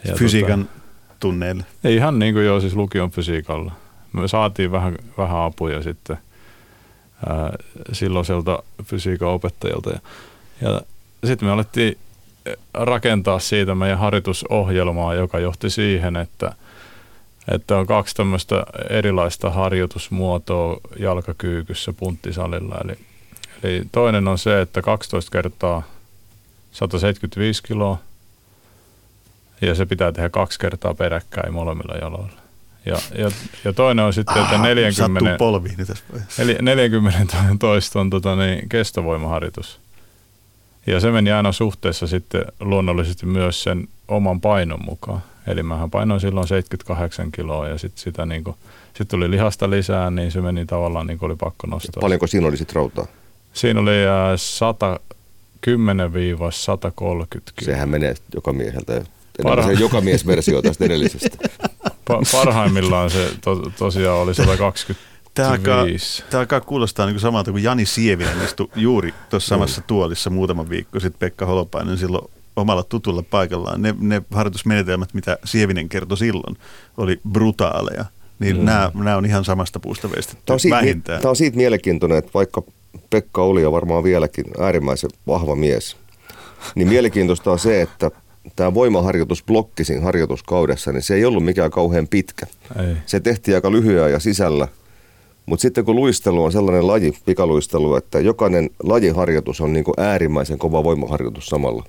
ja 0.04 0.14
Fysiikan 0.14 0.64
tota, 0.64 0.81
tunneille. 1.21 1.64
Ei 1.85 1.97
ihan 1.97 2.19
niin 2.19 2.35
kuin 2.35 2.47
joo, 2.47 2.61
siis 2.61 2.76
lukion 2.76 3.11
fysiikalla. 3.11 3.73
Me 4.12 4.28
saatiin 4.28 4.73
vähän, 4.73 4.97
vähän 5.19 5.40
apuja 5.40 5.83
sitten 5.83 6.19
ää, 7.26 7.52
silloiselta 7.92 8.62
fysiikan 8.85 9.28
opettajalta. 9.28 9.90
Ja, 9.90 10.00
ja 11.23 11.28
sitten 11.28 11.49
me 11.49 11.52
alettiin 11.52 11.99
rakentaa 12.75 13.38
siitä 13.38 13.75
meidän 13.75 13.99
harjoitusohjelmaa, 13.99 15.14
joka 15.14 15.38
johti 15.38 15.71
siihen, 15.71 16.16
että, 16.16 16.54
että 17.49 17.76
on 17.76 17.87
kaksi 17.87 18.14
tämmöistä 18.14 18.64
erilaista 18.90 19.50
harjoitusmuotoa 19.50 20.80
jalkakyykyssä 20.99 21.92
punttisalilla. 21.92 22.78
Eli, 22.84 22.99
eli 23.62 23.82
toinen 23.92 24.28
on 24.28 24.38
se, 24.38 24.61
että 24.61 24.82
12 24.82 25.30
kertaa 25.30 25.82
175 26.72 27.62
kiloa 27.62 27.99
ja 29.61 29.75
se 29.75 29.87
pitää 29.87 30.12
tehdä 30.12 30.28
kaksi 30.28 30.58
kertaa 30.58 30.94
peräkkäin 30.94 31.52
molemmilla 31.52 31.94
jaloilla. 31.94 32.42
Ja, 32.87 32.96
ja, 33.18 33.30
ja 33.64 33.72
toinen 33.72 34.04
on 34.04 34.12
sitten, 34.12 34.42
että 34.42 34.58
40, 34.58 35.38
polviin 35.38 35.76
eli 36.38 36.56
40 36.62 37.37
toiston 37.58 38.11
tota, 38.11 38.37
niin, 38.37 38.68
kestovoimaharjoitus. 38.68 39.80
Ja 40.87 41.00
se 41.00 41.11
meni 41.11 41.32
aina 41.32 41.52
suhteessa 41.52 42.06
sitten 42.06 42.44
luonnollisesti 42.61 43.26
myös 43.26 43.62
sen 43.62 43.88
oman 44.08 44.40
painon 44.40 44.84
mukaan. 44.84 45.22
Eli 45.46 45.62
mähän 45.62 45.90
painoin 45.90 46.20
silloin 46.20 46.49
78 46.49 47.32
kiloa 47.32 47.68
ja 47.68 47.78
sitten 47.78 48.02
sitä 48.02 48.26
niin 48.26 48.44
kuin, 48.44 48.56
sit 48.94 49.08
tuli 49.08 49.30
lihasta 49.30 49.70
lisää, 49.70 50.11
niin 50.11 50.32
se 50.32 50.40
meni 50.40 50.66
tavallaan 50.66 51.06
niin 51.06 51.18
kuin 51.18 51.30
oli 51.30 51.37
pakko 51.37 51.66
nostaa. 51.66 52.00
Paljonko 52.00 52.26
siinä 52.26 52.49
oli 52.49 52.56
sitten 52.56 52.76
rautaa? 52.76 53.06
Siinä 53.52 53.80
oli 53.80 53.90
110-130 55.66 57.40
Sehän 57.62 57.88
menee 57.88 58.14
joka 58.34 58.52
mieheltä. 58.52 59.04
Parha- 59.42 59.80
joka 59.80 60.00
mies 60.00 60.26
versio 60.26 60.62
tästä 60.62 60.84
edellisestä. 60.84 61.28
Pa- 62.11 62.28
parhaimmillaan 62.32 63.11
se 63.11 63.30
to- 63.40 63.72
tosiaan 63.78 64.18
oli 64.18 64.34
120 64.34 65.12
Tämä 65.34 65.49
alkaa, 65.49 65.84
tämä 66.30 66.40
alkaa 66.40 66.61
kuulostaa 66.61 67.06
niin 67.06 67.14
kuin 67.14 67.20
samalta 67.20 67.50
kuin 67.50 67.62
Jani 67.62 67.87
Sievinen 67.87 68.44
istui 68.44 68.68
juuri 68.76 69.14
tuossa 69.30 69.49
samassa 69.49 69.80
mm. 69.80 69.84
tuolissa 69.87 70.30
muutama 70.30 70.68
viikko 70.68 71.00
sitten 71.00 71.18
Pekka 71.18 71.46
Holopainen 71.46 71.99
silloin 71.99 72.30
omalla 72.56 72.82
tutulla 72.82 73.23
paikallaan. 73.23 73.82
Ne, 73.82 73.94
ne 74.00 74.23
harjoitusmenetelmät, 74.30 75.14
mitä 75.14 75.38
Sievinen 75.44 75.88
kertoi 75.88 76.18
silloin, 76.18 76.56
oli 76.97 77.21
brutaaleja. 77.28 78.04
Niin 78.38 78.56
mm. 78.56 78.64
nämä, 78.64 78.90
nämä 78.94 79.16
on 79.16 79.26
ihan 79.26 79.44
samasta 79.44 79.80
puusta 79.80 80.11
veistetty 80.11 80.42
tämä 80.47 80.54
on 80.54 80.61
siitä, 80.61 80.76
vähintään. 80.76 81.21
Tämä 81.21 81.30
on 81.30 81.37
siitä 81.37 81.56
mielenkiintoinen, 81.56 82.18
että 82.18 82.30
vaikka 82.35 82.62
Pekka 83.11 83.42
oli 83.42 83.62
ja 83.62 83.73
varmaan 83.73 84.04
vieläkin 84.04 84.44
äärimmäisen 84.61 85.11
vahva 85.26 85.56
mies, 85.56 85.97
niin 86.75 86.88
mielenkiintoista 86.88 87.52
on 87.52 87.59
se, 87.59 87.82
että 87.82 88.11
tämä 88.56 88.75
voimaharjoitusblokki 88.75 89.85
siinä 89.85 90.02
harjoituskaudessa, 90.02 90.92
niin 90.92 91.02
se 91.02 91.14
ei 91.14 91.25
ollut 91.25 91.44
mikään 91.44 91.71
kauhean 91.71 92.09
pitkä. 92.09 92.47
Ei. 92.78 92.97
Se 93.06 93.21
tehtiin 93.21 93.54
aika 93.54 93.73
lyhyen 93.73 94.12
ja 94.12 94.18
sisällä. 94.18 94.68
Mutta 95.47 95.62
sitten 95.62 95.85
kun 95.85 95.97
luistelu 95.97 96.44
on 96.44 96.52
sellainen 96.52 96.87
laji, 96.87 97.12
pikaluistelu, 97.25 97.97
että 97.97 98.21
jokainen 98.21 98.71
lajiharjoitus 98.82 99.61
on 99.61 99.73
niin 99.73 99.85
kuin 99.85 99.94
äärimmäisen 99.99 100.59
kova 100.59 100.85
voimaharjoitus 100.85 101.47
samalla, 101.47 101.85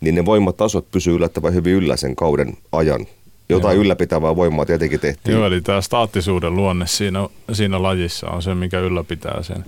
niin 0.00 0.14
ne 0.14 0.24
voimatasot 0.24 0.90
pysyy 0.90 1.14
yllättävän 1.14 1.54
hyvin 1.54 1.72
yllä 1.72 1.96
sen 1.96 2.16
kauden 2.16 2.56
ajan. 2.72 3.06
Jotain 3.48 3.74
Joo. 3.74 3.84
ylläpitävää 3.84 4.36
voimaa 4.36 4.66
tietenkin 4.66 5.00
tehtiin. 5.00 5.34
Joo, 5.36 5.46
eli 5.46 5.60
tämä 5.60 5.80
staattisuuden 5.80 6.56
luonne 6.56 6.86
siinä, 6.86 7.28
siinä 7.52 7.82
lajissa 7.82 8.30
on 8.30 8.42
se, 8.42 8.54
mikä 8.54 8.80
ylläpitää 8.80 9.42
sen. 9.42 9.64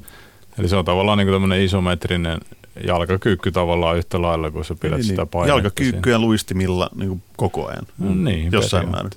Eli 0.58 0.68
se 0.68 0.76
on 0.76 0.84
tavallaan 0.84 1.18
niin 1.18 1.28
tämmöinen 1.28 1.62
isometrinen 1.62 2.40
jalkakyykky 2.86 3.52
tavallaan 3.52 3.96
yhtä 3.96 4.22
lailla, 4.22 4.50
kun 4.50 4.64
sä 4.64 4.74
pidät 4.74 4.96
niin, 4.96 5.06
sitä 5.06 5.26
painetta. 5.26 5.56
Jalkakyykkyä 5.56 6.18
luistimilla 6.18 6.90
niin 6.94 7.08
kuin 7.08 7.22
koko 7.36 7.66
ajan. 7.66 7.86
Mm, 7.98 8.24
niin, 8.24 8.52
jossain 8.52 8.90
määrin. 8.90 9.10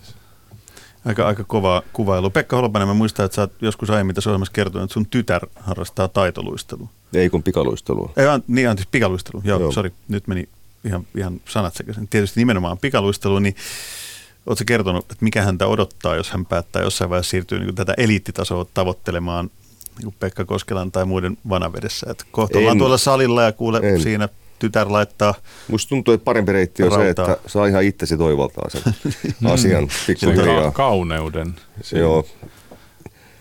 Aika, 1.05 1.27
aika 1.27 1.43
kova 1.43 1.84
kuvailu. 1.93 2.29
Pekka 2.29 2.55
Holopainen, 2.55 2.88
mä 2.88 2.93
muistan, 2.93 3.25
että 3.25 3.36
sä 3.36 3.41
oot 3.41 3.51
joskus 3.62 3.89
aiemmin 3.89 4.15
tässä 4.15 4.29
ohjelmassa 4.29 4.53
kertonut, 4.53 4.84
että 4.84 4.93
sun 4.93 5.05
tytär 5.05 5.48
harrastaa 5.55 6.07
taitoluistelua. 6.07 6.88
Ei 7.13 7.29
kun 7.29 7.43
pikaluistelua. 7.43 8.13
Ei, 8.17 8.27
an, 8.27 8.43
niin 8.48 8.69
anteeksi, 8.69 8.89
pikaluistelu. 8.91 9.41
Joo, 9.45 9.60
Joo. 9.60 9.72
sori, 9.72 9.91
nyt 10.07 10.27
meni 10.27 10.50
ihan, 10.86 11.08
ihan 11.18 11.42
sanat 11.50 11.75
sekaisin. 11.75 12.08
Tietysti 12.08 12.39
nimenomaan 12.39 12.77
pikaluistelu, 12.77 13.39
niin 13.39 13.56
Oletko 14.46 14.63
kertonut, 14.68 15.12
että 15.12 15.24
mikä 15.25 15.42
häntä 15.42 15.68
odottaa, 15.68 16.15
jos 16.15 16.30
hän 16.32 16.46
päättää 16.46 16.82
jossain 16.82 17.10
vaiheessa 17.10 17.30
siirtyä 17.30 17.60
niin 17.60 17.75
tätä 17.75 17.94
eliittitasoa 17.98 18.65
tavoittelemaan 18.74 19.50
niin 20.04 20.15
Pekka 20.20 20.46
Koskelan 20.46 20.92
tai 20.92 21.06
muiden 21.06 21.38
vanavedessä? 21.50 22.08
Että 22.10 22.25
kohta 22.32 22.58
ollaan 22.58 22.77
tuolla 22.77 22.98
salilla 22.98 23.44
ja 23.44 23.51
kuule 23.51 23.80
en. 23.84 24.01
siinä 24.01 24.30
tytär 24.60 24.92
laittaa 24.92 25.34
Musta 25.68 25.89
tuntuu, 25.89 26.13
että 26.13 26.25
parempi 26.25 26.51
reitti 26.51 26.84
on 26.84 26.92
rautaa. 26.92 27.25
se, 27.25 27.32
että 27.32 27.50
saa 27.50 27.65
ihan 27.65 27.84
itsesi 27.84 28.18
toivaltaa 28.18 28.70
sen 28.70 28.82
asian 29.54 29.88
pikkuhiljaa. 30.08 30.72
kauneuden. 30.72 31.56
Siinä. 31.82 32.01
Joo. 32.01 32.25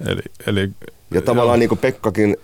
Eli, 0.06 0.22
eli, 0.46 0.70
ja 1.10 1.22
tavallaan 1.22 1.58
niin 1.58 1.68
kuin 1.68 1.78
Pekkakin, 1.78 2.36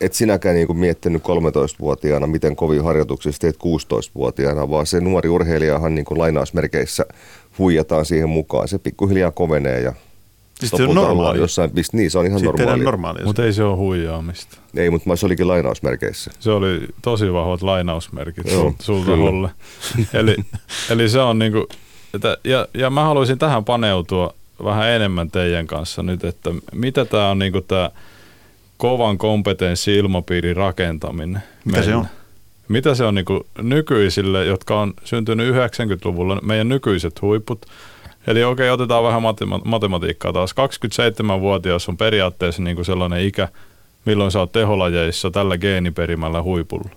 et 0.00 0.14
sinäkään 0.14 0.54
niin 0.54 0.66
kuin 0.66 0.78
miettinyt 0.78 1.22
13-vuotiaana, 1.22 2.26
miten 2.26 2.56
kovin 2.56 2.84
harjoituksissa 2.84 3.40
teet 3.40 3.56
16-vuotiaana, 3.56 4.70
vaan 4.70 4.86
se 4.86 5.00
nuori 5.00 5.28
urheilijahan 5.28 5.94
niin 5.94 6.04
kuin 6.04 6.18
lainausmerkeissä 6.18 7.06
huijataan 7.58 8.04
siihen 8.04 8.28
mukaan. 8.28 8.68
Se 8.68 8.78
pikkuhiljaa 8.78 9.30
kovenee 9.30 9.80
ja 9.80 9.92
Siis 10.60 10.72
se 10.76 10.82
on 10.82 10.94
normaali. 10.94 11.38
Jossain, 11.38 11.70
niin, 11.92 12.10
se 12.10 12.18
on 12.18 12.26
ihan 12.26 12.38
Sitten 12.38 12.58
normaali. 12.58 12.84
normaali. 12.84 13.24
Mutta 13.24 13.44
ei 13.44 13.52
se 13.52 13.64
ole 13.64 13.76
huijaamista. 13.76 14.58
Ei, 14.76 14.90
mutta 14.90 15.16
se 15.16 15.26
olikin 15.26 15.48
lainausmerkeissä. 15.48 16.30
Se 16.40 16.50
oli 16.50 16.80
tosi 17.02 17.32
vahvat 17.32 17.62
lainausmerkit 17.62 18.52
Joo, 18.52 18.74
sulta 18.78 19.16
Holle. 19.16 19.50
eli, 20.12 20.36
eli 20.90 21.08
se 21.08 21.20
on 21.20 21.38
niinku, 21.38 21.68
että, 22.14 22.38
ja, 22.44 22.68
ja 22.74 22.90
mä 22.90 23.04
haluaisin 23.04 23.38
tähän 23.38 23.64
paneutua 23.64 24.34
vähän 24.64 24.88
enemmän 24.88 25.30
teidän 25.30 25.66
kanssa 25.66 26.02
nyt, 26.02 26.24
että 26.24 26.50
mitä 26.72 27.04
tämä 27.04 27.30
on 27.30 27.38
niinku 27.38 27.60
tämä 27.60 27.90
kovan 28.78 29.18
kompetenssi 29.18 29.96
ilmapiirin 29.96 30.56
rakentaminen. 30.56 31.42
Mitä 31.64 31.78
meillä. 31.78 31.84
se 31.84 31.96
on? 31.96 32.06
Mitä 32.68 32.94
se 32.94 33.04
on 33.04 33.14
niinku 33.14 33.46
nykyisille, 33.62 34.44
jotka 34.44 34.80
on 34.80 34.94
syntynyt 35.04 35.54
90-luvulla, 35.54 36.40
meidän 36.42 36.68
nykyiset 36.68 37.22
huiput, 37.22 37.66
Eli 38.28 38.44
okei, 38.44 38.70
okay, 38.70 38.74
otetaan 38.74 39.04
vähän 39.04 39.22
matem- 39.22 39.62
matematiikkaa 39.64 40.32
taas. 40.32 40.52
27-vuotias 40.52 41.88
on 41.88 41.96
periaatteessa 41.96 42.62
niin 42.62 42.76
kuin 42.76 42.86
sellainen 42.86 43.20
ikä, 43.20 43.48
milloin 44.04 44.30
sä 44.30 44.38
oot 44.38 44.52
teholajeissa 44.52 45.30
tällä 45.30 45.58
geeniperimällä 45.58 46.42
huipulla. 46.42 46.90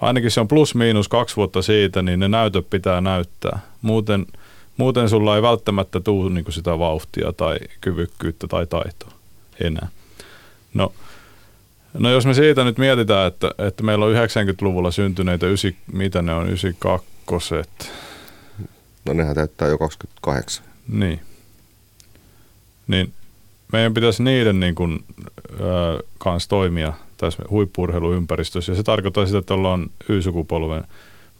Ainakin 0.00 0.30
se 0.30 0.40
on 0.40 0.48
plus 0.48 0.74
miinus 0.74 1.08
kaksi 1.08 1.36
vuotta 1.36 1.62
siitä, 1.62 2.02
niin 2.02 2.20
ne 2.20 2.28
näytöt 2.28 2.70
pitää 2.70 3.00
näyttää. 3.00 3.58
Muuten, 3.82 4.26
muuten 4.76 5.08
sulla 5.08 5.36
ei 5.36 5.42
välttämättä 5.42 6.00
tule 6.00 6.30
niin 6.30 6.44
kuin 6.44 6.54
sitä 6.54 6.78
vauhtia 6.78 7.32
tai 7.32 7.58
kyvykkyyttä 7.80 8.46
tai 8.46 8.66
taitoa 8.66 9.12
enää. 9.60 9.88
No, 10.74 10.92
no 11.98 12.10
jos 12.10 12.26
me 12.26 12.34
siitä 12.34 12.64
nyt 12.64 12.78
mietitään, 12.78 13.26
että, 13.26 13.50
että 13.58 13.82
meillä 13.82 14.04
on 14.04 14.14
90-luvulla 14.14 14.90
syntyneitä, 14.90 15.46
ysi, 15.46 15.76
mitä 15.92 16.22
ne 16.22 16.34
on, 16.34 16.46
92 16.46 17.54
No 19.04 19.12
nehän 19.12 19.34
täyttää 19.34 19.68
jo 19.68 19.78
28. 19.78 20.64
Niin. 20.88 21.20
Niin 22.88 23.12
meidän 23.72 23.94
pitäisi 23.94 24.22
niiden 24.22 24.60
niin 24.60 24.74
kuin, 24.74 25.04
ö, 25.60 26.02
kanssa 26.18 26.48
toimia 26.48 26.92
tässä 27.16 27.42
huippuurheiluympäristössä. 27.50 28.72
Ja 28.72 28.76
se 28.76 28.82
tarkoittaa 28.82 29.26
sitä, 29.26 29.38
että 29.38 29.54
ollaan 29.54 29.90
Y-sukupolven 30.08 30.84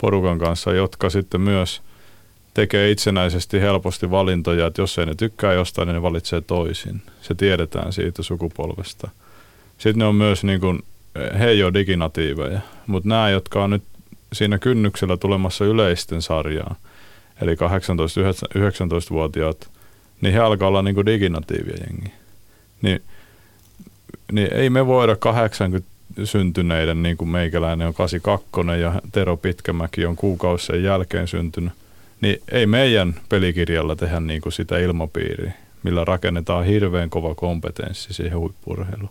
porukan 0.00 0.38
kanssa, 0.38 0.72
jotka 0.72 1.10
sitten 1.10 1.40
myös 1.40 1.82
tekee 2.54 2.90
itsenäisesti 2.90 3.60
helposti 3.60 4.10
valintoja, 4.10 4.66
että 4.66 4.82
jos 4.82 4.98
ei 4.98 5.06
ne 5.06 5.14
tykkää 5.14 5.52
jostain, 5.52 5.86
niin 5.86 5.94
ne 5.94 6.02
valitsee 6.02 6.40
toisin. 6.40 7.02
Se 7.22 7.34
tiedetään 7.34 7.92
siitä 7.92 8.22
sukupolvesta. 8.22 9.10
Sitten 9.84 9.98
ne 9.98 10.04
on 10.04 10.14
myös, 10.14 10.44
niin 10.44 10.60
kuin, 10.60 10.82
he 11.38 11.48
ei 11.48 11.62
ole 11.62 11.74
diginatiiveja, 11.74 12.60
mutta 12.86 13.08
nämä, 13.08 13.30
jotka 13.30 13.64
on 13.64 13.70
nyt 13.70 13.82
siinä 14.32 14.58
kynnyksellä 14.58 15.16
tulemassa 15.16 15.64
yleisten 15.64 16.22
sarjaan– 16.22 16.76
eli 17.42 17.54
18-19-vuotiaat, 17.54 19.70
niin 20.20 20.34
he 20.34 20.40
alkaa 20.40 20.68
olla 20.68 20.82
niin 20.82 20.94
kuin 20.94 21.06
diginatiivia 21.06 21.76
jengi. 21.86 22.12
Niin, 22.82 23.02
niin 24.32 24.52
ei 24.52 24.70
me 24.70 24.86
voida 24.86 25.16
80 25.16 25.90
syntyneiden, 26.24 27.02
niin 27.02 27.16
kuin 27.16 27.28
meikäläinen 27.28 27.88
on 27.88 27.94
82 27.94 28.80
ja 28.80 28.92
Tero 29.12 29.36
Pitkämäki 29.36 30.06
on 30.06 30.16
kuukausi 30.16 30.66
sen 30.66 30.82
jälkeen 30.82 31.28
syntynyt, 31.28 31.72
niin 32.20 32.42
ei 32.52 32.66
meidän 32.66 33.14
pelikirjalla 33.28 33.96
tehdä 33.96 34.20
niin 34.20 34.40
kuin 34.40 34.52
sitä 34.52 34.78
ilmapiiriä, 34.78 35.52
millä 35.82 36.04
rakennetaan 36.04 36.64
hirveän 36.64 37.10
kova 37.10 37.34
kompetenssi 37.34 38.14
siihen 38.14 38.38
huippurheiluun. 38.38 39.10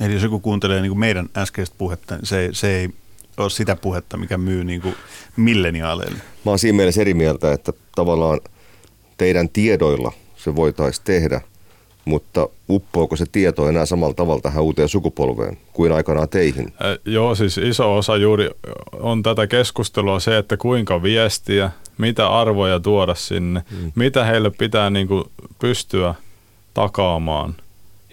Eli 0.00 0.12
jos 0.12 0.22
joku 0.22 0.40
kuuntelee 0.40 0.80
niin 0.80 0.90
kuin 0.90 0.98
meidän 0.98 1.28
äskeistä 1.36 1.74
puhetta, 1.78 2.16
niin 2.16 2.26
se, 2.26 2.48
se 2.52 2.76
ei 2.78 2.88
ole 3.36 3.50
sitä 3.50 3.76
puhetta, 3.76 4.16
mikä 4.16 4.38
myy 4.38 4.64
niin 4.64 4.80
kuin 4.80 4.94
milleniaaleille. 5.36 6.18
Mä 6.18 6.50
oon 6.50 6.58
siinä 6.58 6.76
mielessä 6.76 7.00
eri 7.00 7.14
mieltä, 7.14 7.52
että 7.52 7.72
tavallaan 7.94 8.40
teidän 9.16 9.48
tiedoilla 9.48 10.12
se 10.36 10.56
voitaisiin 10.56 11.04
tehdä, 11.04 11.40
mutta 12.04 12.48
uppoako 12.68 13.16
se 13.16 13.24
tieto 13.32 13.68
enää 13.68 13.86
samalla 13.86 14.14
tavalla 14.14 14.40
tähän 14.40 14.62
uuteen 14.62 14.88
sukupolveen 14.88 15.58
kuin 15.72 15.92
aikanaan 15.92 16.28
teihin? 16.28 16.66
Äh, 16.66 16.98
joo, 17.04 17.34
siis 17.34 17.58
iso 17.58 17.96
osa 17.96 18.16
juuri 18.16 18.50
on 18.92 19.22
tätä 19.22 19.46
keskustelua 19.46 20.20
se, 20.20 20.38
että 20.38 20.56
kuinka 20.56 21.02
viestiä, 21.02 21.70
mitä 21.98 22.28
arvoja 22.28 22.80
tuoda 22.80 23.14
sinne, 23.14 23.62
mm. 23.70 23.92
mitä 23.94 24.24
heille 24.24 24.50
pitää 24.50 24.90
niin 24.90 25.08
kuin 25.08 25.24
pystyä 25.58 26.14
takaamaan 26.74 27.54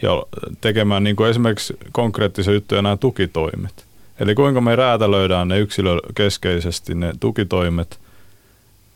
ja 0.01 0.23
tekemään 0.61 1.03
niin 1.03 1.15
kuin 1.15 1.29
esimerkiksi 1.29 1.73
konkreettisia 1.91 2.53
juttuja 2.53 2.81
nämä 2.81 2.97
tukitoimet. 2.97 3.85
Eli 4.19 4.35
kuinka 4.35 4.61
me 4.61 4.75
räätälöidään 4.75 5.47
ne 5.47 5.59
yksilökeskeisesti 5.59 6.95
ne 6.95 7.13
tukitoimet, 7.19 7.99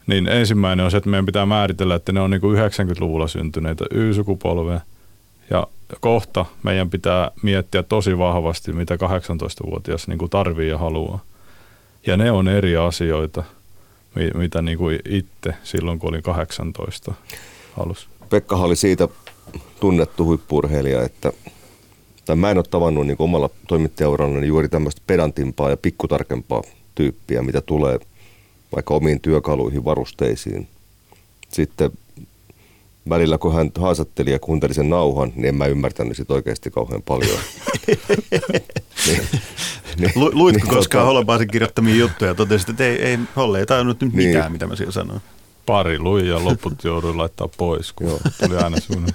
niin 0.07 0.27
ensimmäinen 0.27 0.85
on 0.85 0.91
se, 0.91 0.97
että 0.97 1.09
meidän 1.09 1.25
pitää 1.25 1.45
määritellä, 1.45 1.95
että 1.95 2.11
ne 2.11 2.19
on 2.19 2.31
niin 2.31 2.41
kuin 2.41 2.57
90-luvulla 2.57 3.27
syntyneitä 3.27 3.85
Y-sukupolvea. 3.91 4.81
Ja 5.49 5.67
kohta 5.99 6.45
meidän 6.63 6.89
pitää 6.89 7.31
miettiä 7.41 7.83
tosi 7.83 8.17
vahvasti, 8.17 8.73
mitä 8.73 8.95
18-vuotias 8.95 10.07
niin 10.07 10.17
kuin 10.17 10.29
tarvii 10.29 10.69
ja 10.69 10.77
haluaa. 10.77 11.19
Ja 12.07 12.17
ne 12.17 12.31
on 12.31 12.47
eri 12.47 12.77
asioita, 12.77 13.43
mitä 14.33 14.61
niin 14.61 14.77
kuin 14.77 14.99
itse 15.09 15.55
silloin, 15.63 15.99
kun 15.99 16.09
olin 16.09 16.23
18 16.23 17.13
halus. 17.77 18.09
Pekka 18.29 18.55
oli 18.55 18.75
siitä 18.75 19.07
tunnettu 19.79 20.25
huippurheilija, 20.25 21.03
että 21.03 21.33
tai 22.25 22.35
mä 22.35 22.51
en 22.51 22.57
ole 22.57 22.65
tavannut 22.69 23.07
niin 23.07 23.15
omalla 23.19 23.49
toimittajaurallani 23.67 24.47
juuri 24.47 24.69
tämmöistä 24.69 25.01
pedantimpaa 25.07 25.69
ja 25.69 25.77
pikkutarkempaa 25.77 26.61
tyyppiä, 26.95 27.41
mitä 27.41 27.61
tulee 27.61 27.99
vaikka 28.75 28.93
omiin 28.93 29.21
työkaluihin, 29.21 29.85
varusteisiin. 29.85 30.67
Sitten 31.49 31.91
välillä, 33.09 33.37
kun 33.37 33.53
hän 33.53 33.71
haastatteli 33.77 34.31
ja 34.31 34.39
kuunteli 34.39 34.73
sen 34.73 34.89
nauhan, 34.89 35.31
niin 35.35 35.45
en 35.45 35.55
mä 35.55 35.65
ymmärtänyt 35.65 36.17
sitä 36.17 36.33
oikeasti 36.33 36.71
kauhean 36.71 37.01
paljon. 37.01 37.39
niin, 39.07 39.21
niin, 39.97 40.11
Lu, 40.15 40.31
luitko 40.33 40.65
niin, 40.65 40.75
koskaan 40.75 41.01
tota... 41.01 41.05
Holobaasin 41.05 41.47
kirjoittamia 41.47 41.95
juttuja 41.95 42.31
ja 42.31 42.35
totesit, 42.35 42.69
että 42.69 42.83
ei, 42.83 43.01
ei 43.01 43.19
Holle 43.35 43.59
ei 43.59 43.65
tajunnut 43.65 44.01
nyt 44.01 44.13
niin. 44.13 44.29
mitään, 44.29 44.51
mitä 44.51 44.67
mä 44.67 44.75
siellä 44.75 44.91
sanoin. 44.91 45.21
Pari 45.65 45.99
lui 45.99 46.27
ja 46.27 46.43
loput 46.43 46.83
jouduin 46.83 47.17
laittaa 47.17 47.47
pois, 47.57 47.93
kun 47.93 48.07
Joo. 48.07 48.19
tuli 48.43 48.57
aina 48.57 48.79
sun. 48.79 49.07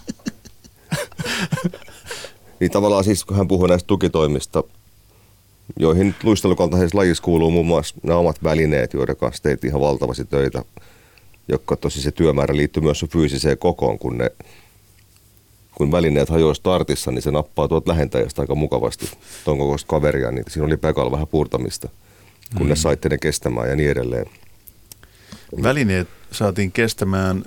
niin 2.60 2.70
tavallaan 2.70 3.04
siis, 3.04 3.24
kun 3.24 3.36
hän 3.36 3.48
puhuu 3.48 3.66
näistä 3.66 3.86
tukitoimista, 3.86 4.64
joihin 5.78 6.14
luistelukaltaisessa 6.22 6.98
lajissa 6.98 7.22
kuuluu 7.22 7.50
muun 7.50 7.66
muassa 7.66 7.94
nämä 8.02 8.18
omat 8.18 8.44
välineet, 8.44 8.94
joiden 8.94 9.16
kanssa 9.16 9.42
teet 9.42 9.64
ihan 9.64 9.80
valtavasti 9.80 10.24
töitä, 10.24 10.64
jotka 11.48 11.76
tosi 11.76 12.02
se 12.02 12.10
työmäärä 12.10 12.56
liittyy 12.56 12.82
myös 12.82 13.04
fyysiseen 13.10 13.58
kokoon, 13.58 13.98
kun 13.98 14.18
ne 14.18 14.30
kun 15.74 15.92
välineet 15.92 16.28
hajoaa 16.28 16.54
startissa, 16.54 17.10
niin 17.10 17.22
se 17.22 17.30
nappaa 17.30 17.68
tuot 17.68 17.88
lähentäjästä 17.88 18.42
aika 18.42 18.54
mukavasti 18.54 19.10
tuon 19.44 19.58
kokoista 19.58 19.88
kaveria, 19.88 20.30
niin 20.30 20.44
siinä 20.48 20.66
oli 20.66 20.76
Pekalla 20.76 21.10
vähän 21.10 21.26
puurtamista, 21.26 21.88
kun 22.56 22.66
mm. 22.66 22.68
ne 22.68 22.76
saitte 22.76 23.08
ne 23.08 23.18
kestämään 23.18 23.68
ja 23.68 23.76
niin 23.76 23.90
edelleen. 23.90 24.26
Välineet 25.62 26.08
saatiin 26.32 26.72
kestämään, 26.72 27.44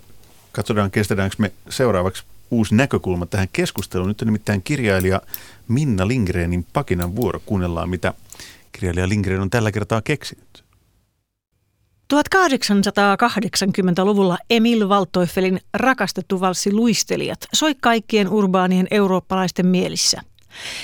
katsotaan 0.52 0.92
kestetäänkö 0.92 1.36
me 1.40 1.52
seuraavaksi 1.70 2.24
uusi 2.54 2.76
näkökulma 2.76 3.26
tähän 3.26 3.48
keskusteluun. 3.54 4.08
Nyt 4.08 4.22
on 4.22 4.26
nimittäin 4.26 4.64
kirjailija 4.64 5.22
Minna 5.68 6.08
Lindgrenin 6.08 6.66
pakinan 6.74 7.16
vuoro. 7.16 7.42
Kuunnellaan, 7.46 7.90
mitä 7.90 8.14
kirjailija 8.72 9.10
Lindgren 9.10 9.42
on 9.42 9.50
tällä 9.50 9.72
kertaa 9.72 10.02
keksinyt. 10.02 10.64
1880-luvulla 12.14 14.38
Emil 14.50 14.90
Valtoiffelin 14.90 15.60
rakastettu 15.74 16.40
valssi 16.40 16.74
Luistelijat 16.74 17.40
soi 17.54 17.76
kaikkien 17.82 18.30
urbaanien 18.30 18.88
eurooppalaisten 18.92 19.66
mielissä. 19.66 20.22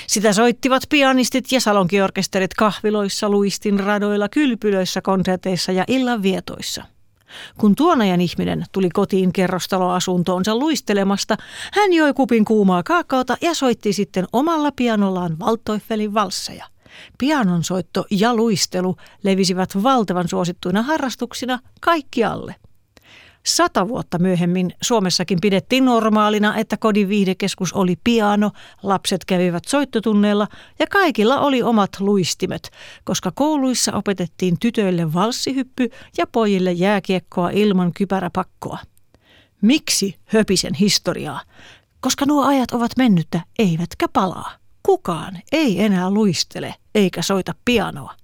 Sitä 0.06 0.32
soittivat 0.32 0.82
pianistit 0.88 1.52
ja 1.52 1.60
salonkiorkesterit 1.60 2.54
kahviloissa, 2.54 3.28
luistin 3.28 3.80
radoilla, 3.80 4.28
kylpylöissä, 4.28 5.02
konserteissa 5.02 5.72
ja 5.72 5.84
illanvietoissa– 5.88 6.84
kun 7.58 7.74
tuonajan 7.74 8.20
ihminen 8.20 8.64
tuli 8.72 8.88
kotiin 8.90 9.32
kerrostaloasuntoonsa 9.32 10.56
luistelemasta, 10.56 11.36
hän 11.72 11.92
joi 11.92 12.14
kupin 12.14 12.44
kuumaa 12.44 12.82
kaakaota 12.82 13.36
ja 13.40 13.54
soitti 13.54 13.92
sitten 13.92 14.26
omalla 14.32 14.72
pianollaan 14.72 15.38
Valtoiffelin 15.38 16.14
valsseja. 16.14 16.66
Pianon 17.18 17.64
soitto 17.64 18.04
ja 18.10 18.34
luistelu 18.34 18.96
levisivät 19.22 19.82
valtavan 19.82 20.28
suosittuina 20.28 20.82
harrastuksina 20.82 21.58
kaikkialle. 21.80 22.54
Sata 23.46 23.88
vuotta 23.88 24.18
myöhemmin 24.18 24.72
Suomessakin 24.82 25.38
pidettiin 25.40 25.84
normaalina, 25.84 26.56
että 26.56 26.76
kodin 26.76 27.08
viihdekeskus 27.08 27.72
oli 27.72 27.96
piano, 28.04 28.50
lapset 28.82 29.24
kävivät 29.24 29.64
soittotunneilla 29.64 30.48
ja 30.78 30.86
kaikilla 30.86 31.40
oli 31.40 31.62
omat 31.62 32.00
luistimet, 32.00 32.70
koska 33.04 33.32
kouluissa 33.34 33.92
opetettiin 33.92 34.56
tytöille 34.60 35.14
valssihyppy 35.14 35.90
ja 36.18 36.26
pojille 36.26 36.72
jääkiekkoa 36.72 37.50
ilman 37.50 37.92
kypäräpakkoa. 37.92 38.78
Miksi 39.62 40.16
höpisen 40.24 40.74
historiaa? 40.74 41.40
Koska 42.00 42.26
nuo 42.26 42.44
ajat 42.44 42.72
ovat 42.72 42.92
mennyttä, 42.96 43.40
eivätkä 43.58 44.06
palaa. 44.12 44.52
Kukaan 44.82 45.38
ei 45.52 45.82
enää 45.82 46.10
luistele 46.10 46.74
eikä 46.94 47.22
soita 47.22 47.54
pianoa. 47.64 48.14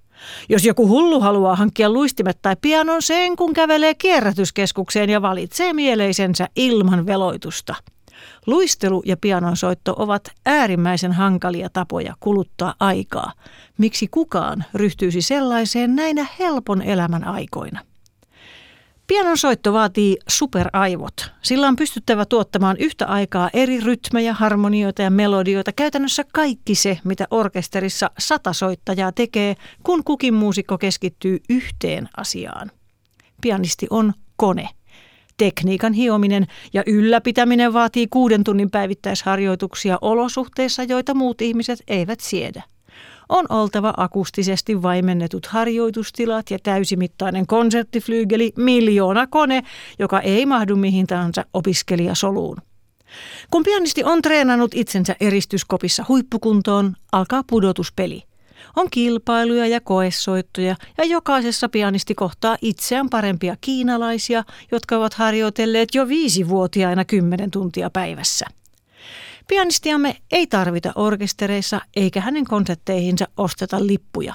Jos 0.49 0.65
joku 0.65 0.87
hullu 0.87 1.19
haluaa 1.19 1.55
hankkia 1.55 1.89
luistimet 1.89 2.37
tai 2.41 2.55
pianon 2.61 3.01
sen, 3.01 3.35
kun 3.35 3.53
kävelee 3.53 3.95
kierrätyskeskukseen 3.95 5.09
ja 5.09 5.21
valitsee 5.21 5.73
mieleisensä 5.73 6.49
ilman 6.55 7.05
veloitusta. 7.05 7.75
Luistelu 8.45 9.03
ja 9.05 9.17
pianonsoitto 9.17 9.95
ovat 9.97 10.31
äärimmäisen 10.45 11.11
hankalia 11.11 11.69
tapoja 11.73 12.15
kuluttaa 12.19 12.73
aikaa. 12.79 13.31
Miksi 13.77 14.07
kukaan 14.07 14.65
ryhtyisi 14.73 15.21
sellaiseen 15.21 15.95
näinä 15.95 16.25
helpon 16.39 16.81
elämän 16.81 17.23
aikoina? 17.23 17.79
Pianon 19.07 19.37
soitto 19.37 19.73
vaatii 19.73 20.17
superaivot. 20.27 21.31
Sillä 21.41 21.67
on 21.67 21.75
pystyttävä 21.75 22.25
tuottamaan 22.25 22.77
yhtä 22.79 23.05
aikaa 23.05 23.49
eri 23.53 23.79
rytmejä, 23.79 24.33
harmonioita 24.33 25.01
ja 25.01 25.09
melodioita. 25.09 25.71
Käytännössä 25.71 26.23
kaikki 26.33 26.75
se, 26.75 26.99
mitä 27.03 27.27
orkesterissa 27.31 28.11
sata 28.19 28.53
soittajaa 28.53 29.11
tekee, 29.11 29.55
kun 29.83 30.03
kukin 30.03 30.33
muusikko 30.33 30.77
keskittyy 30.77 31.39
yhteen 31.49 32.09
asiaan. 32.17 32.71
Pianisti 33.41 33.87
on 33.89 34.13
kone. 34.35 34.69
Tekniikan 35.37 35.93
hiominen 35.93 36.47
ja 36.73 36.83
ylläpitäminen 36.87 37.73
vaatii 37.73 38.07
kuuden 38.07 38.43
tunnin 38.43 38.71
päivittäisharjoituksia 38.71 39.97
olosuhteissa, 40.01 40.83
joita 40.83 41.13
muut 41.13 41.41
ihmiset 41.41 41.83
eivät 41.87 42.19
siedä 42.19 42.63
on 43.29 43.45
oltava 43.49 43.93
akustisesti 43.97 44.81
vaimennetut 44.81 45.45
harjoitustilat 45.45 46.51
ja 46.51 46.59
täysimittainen 46.63 47.47
konserttiflygeli, 47.47 48.53
miljoona 48.57 49.27
kone, 49.27 49.63
joka 49.99 50.19
ei 50.19 50.45
mahdu 50.45 50.75
mihin 50.75 51.07
tahansa 51.07 51.45
opiskelijasoluun. 51.53 52.57
Kun 53.51 53.63
pianisti 53.63 54.03
on 54.03 54.21
treenannut 54.21 54.71
itsensä 54.75 55.15
eristyskopissa 55.19 56.05
huippukuntoon, 56.07 56.93
alkaa 57.11 57.43
pudotuspeli. 57.49 58.23
On 58.75 58.87
kilpailuja 58.91 59.67
ja 59.67 59.81
koessoittoja 59.81 60.75
ja 60.97 61.03
jokaisessa 61.03 61.69
pianisti 61.69 62.15
kohtaa 62.15 62.57
itseään 62.61 63.09
parempia 63.09 63.55
kiinalaisia, 63.61 64.43
jotka 64.71 64.97
ovat 64.97 65.13
harjoitelleet 65.13 65.89
jo 65.95 66.07
viisivuotiaina 66.07 67.05
kymmenen 67.05 67.51
tuntia 67.51 67.89
päivässä. 67.89 68.45
Pianistiamme 69.47 70.15
ei 70.31 70.47
tarvita 70.47 70.91
orkestereissa 70.95 71.81
eikä 71.95 72.21
hänen 72.21 72.45
konsertteihinsa 72.45 73.27
osteta 73.37 73.87
lippuja. 73.87 74.33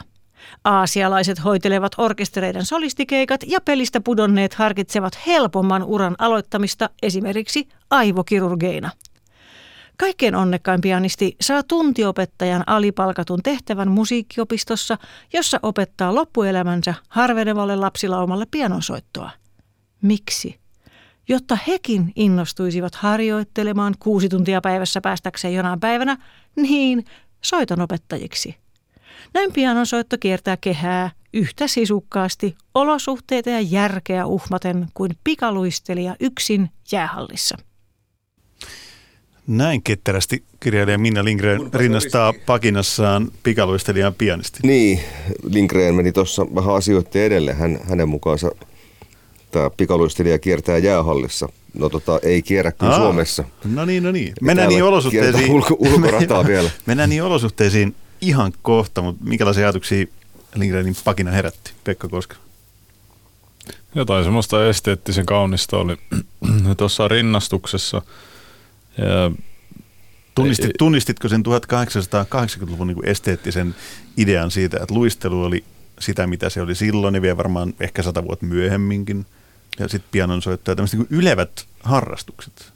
Aasialaiset 0.64 1.44
hoitelevat 1.44 1.92
orkestereiden 1.98 2.64
solistikeikat 2.64 3.40
ja 3.46 3.61
pelistä 3.61 4.01
pudonneet 4.01 4.55
harkitsevat 4.55 5.27
helpomman 5.27 5.83
uran 5.85 6.16
aloittamista 6.18 6.90
esimerkiksi 7.03 7.68
aivokirurgeina. 7.90 8.90
Kaikkein 9.96 10.35
onnekkain 10.35 10.81
pianisti 10.81 11.37
saa 11.40 11.62
tuntiopettajan 11.62 12.64
alipalkatun 12.66 13.42
tehtävän 13.42 13.90
musiikkiopistossa, 13.90 14.98
jossa 15.33 15.61
opettaa 15.62 16.14
loppuelämänsä 16.14 16.94
harvenevalle 17.09 17.77
lapsilaumalle 17.77 18.46
pianosoittoa. 18.51 19.31
Miksi? 20.03 20.62
Jotta 21.28 21.58
hekin 21.66 22.12
innostuisivat 22.16 22.94
harjoittelemaan 22.94 23.94
kuusi 23.98 24.28
tuntia 24.28 24.61
päivässä 24.61 25.00
päästäkseen 25.00 25.54
jonain 25.54 25.80
päivänä, 25.80 26.16
niin 26.56 27.04
soitonopettajiksi. 27.42 28.56
Näin 29.35 29.52
pianon 29.52 29.87
soitto 29.87 30.16
kiertää 30.20 30.56
kehää 30.56 31.11
yhtä 31.32 31.66
sisukkaasti 31.66 32.54
olosuhteita 32.74 33.50
ja 33.50 33.61
järkeä 33.61 34.26
uhmaten 34.26 34.87
kuin 34.94 35.12
pikaluistelija 35.24 36.16
yksin 36.20 36.70
jäähallissa. 36.92 37.56
Näin 39.46 39.82
ketterästi 39.82 40.44
kirjailija 40.61 40.98
Minna 40.98 41.24
Lindgren 41.24 41.74
rinnastaa 41.74 42.32
pakinassaan 42.46 43.28
pikaluistelijan 43.42 44.14
pianisti. 44.14 44.61
Niin, 44.62 45.00
Lindgren 45.42 45.94
meni 45.94 46.12
tuossa 46.12 46.46
vähän 46.54 46.74
asioitti 46.74 47.20
edelle. 47.20 47.52
Hän, 47.52 47.80
hänen 47.88 48.08
mukaansa 48.08 48.50
tämä 49.52 49.70
pikaluistelija 49.70 50.38
kiertää 50.38 50.78
jäähallissa. 50.78 51.48
No 51.74 51.88
tota, 51.88 52.20
ei 52.22 52.42
kierrä 52.42 52.72
kuin 52.72 52.90
Aa, 52.90 52.96
Suomessa. 52.96 53.44
No 53.64 53.84
niin, 53.84 54.02
no 54.02 54.12
niin. 54.12 54.28
Ja 54.28 54.34
Mennään 54.40 54.68
niin 54.68 54.84
olosuhteisiin. 54.84 55.50
Ulko, 55.50 55.76
ulkorataa 55.92 56.46
vielä. 56.46 56.70
Mennään 56.86 57.08
niin 57.08 57.22
olosuhteisiin 57.22 57.94
ihan 58.20 58.52
kohta, 58.62 59.02
mutta 59.02 59.24
minkälaisia 59.24 59.64
ajatuksia 59.64 60.06
Lindgrenin 60.54 60.96
pakina 61.04 61.30
herätti, 61.30 61.72
Pekka 61.84 62.08
Koskela? 62.08 62.40
Jotain 63.94 64.24
semmoista 64.24 64.68
esteettisen 64.68 65.26
kaunista 65.26 65.78
oli 65.78 65.96
tuossa 66.76 67.08
rinnastuksessa. 67.08 68.02
Ja 68.98 69.30
Tunnistit, 70.34 70.70
tunnistitko 70.78 71.28
sen 71.28 71.42
1880-luvun 71.46 72.86
niin 72.86 73.08
esteettisen 73.08 73.74
idean 74.16 74.50
siitä, 74.50 74.78
että 74.82 74.94
luistelu 74.94 75.42
oli 75.42 75.64
sitä, 76.00 76.26
mitä 76.26 76.50
se 76.50 76.60
oli 76.60 76.74
silloin, 76.74 77.14
ja 77.14 77.22
vielä 77.22 77.36
varmaan 77.36 77.74
ehkä 77.80 78.02
sata 78.02 78.24
vuotta 78.24 78.46
myöhemminkin, 78.46 79.26
ja 79.78 79.88
sitten 79.88 80.08
pianonsoitto 80.12 80.70
ja 80.70 80.76
tämmöiset 80.76 80.98
niin 80.98 81.06
kuin 81.08 81.18
ylevät 81.18 81.66
harrastukset. 81.82 82.72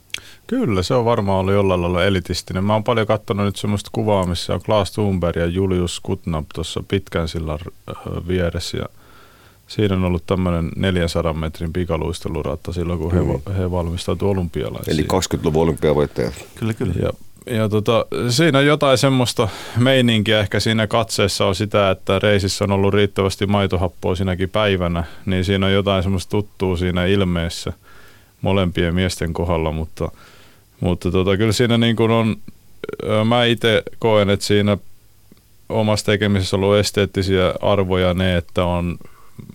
Kyllä, 0.47 0.83
se 0.83 0.93
on 0.93 1.05
varmaan 1.05 1.39
ollut 1.39 1.53
jollain 1.53 1.81
lailla 1.81 2.03
elitistinen. 2.05 2.63
Mä 2.63 2.73
oon 2.73 2.83
paljon 2.83 3.07
katsonut 3.07 3.45
nyt 3.45 3.55
semmoista 3.55 3.89
kuvaa, 3.93 4.25
missä 4.25 4.53
on 4.53 4.61
Klaas 4.61 4.91
Thunberg 4.91 5.35
ja 5.35 5.45
Julius 5.45 5.99
Kutnap 5.99 6.45
tuossa 6.55 6.83
pitkän 6.87 7.27
sillan 7.27 7.59
äh, 7.89 7.95
vieressä. 8.27 8.77
Ja 8.77 8.85
siinä 9.67 9.95
on 9.95 10.03
ollut 10.03 10.23
tämmöinen 10.25 10.71
400 10.75 11.33
metrin 11.33 11.73
pikaluisteluratta 11.73 12.73
silloin, 12.73 12.99
kun 12.99 13.13
he, 13.13 13.21
Mm. 13.21 13.53
he 13.57 13.71
valmistautuivat 13.71 14.37
olympialaisiin. 14.37 14.93
Eli 14.93 15.03
20-luvun 15.13 15.63
olympiavoittaja. 15.63 16.31
Kyllä, 16.55 16.73
kyllä. 16.73 16.93
Ja, 17.01 17.09
ja 17.49 17.69
tota, 17.69 18.05
siinä 18.29 18.61
jotain 18.61 18.97
semmoista 18.97 19.47
meininkiä 19.77 20.39
ehkä 20.39 20.59
siinä 20.59 20.87
katseessa 20.87 21.45
on 21.45 21.55
sitä, 21.55 21.91
että 21.91 22.19
reisissä 22.19 22.63
on 22.63 22.71
ollut 22.71 22.93
riittävästi 22.93 23.45
maitohappoa 23.45 24.15
sinäkin 24.15 24.49
päivänä, 24.49 25.03
niin 25.25 25.45
siinä 25.45 25.65
on 25.65 25.73
jotain 25.73 26.03
semmoista 26.03 26.31
tuttua 26.31 26.77
siinä 26.77 27.05
ilmeessä 27.05 27.73
molempien 28.41 28.95
miesten 28.95 29.33
kohdalla, 29.33 29.71
mutta, 29.71 30.11
mutta 30.79 31.11
tota, 31.11 31.37
kyllä 31.37 31.51
siinä 31.51 31.77
niin 31.77 31.95
kuin 31.95 32.11
on, 32.11 32.35
mä 33.25 33.45
itse 33.45 33.83
koen, 33.99 34.29
että 34.29 34.45
siinä 34.45 34.77
omassa 35.69 36.05
tekemisessä 36.05 36.55
on 36.55 36.63
ollut 36.63 36.77
esteettisiä 36.77 37.53
arvoja 37.61 38.13
ne, 38.13 38.37
että 38.37 38.65
on 38.65 38.97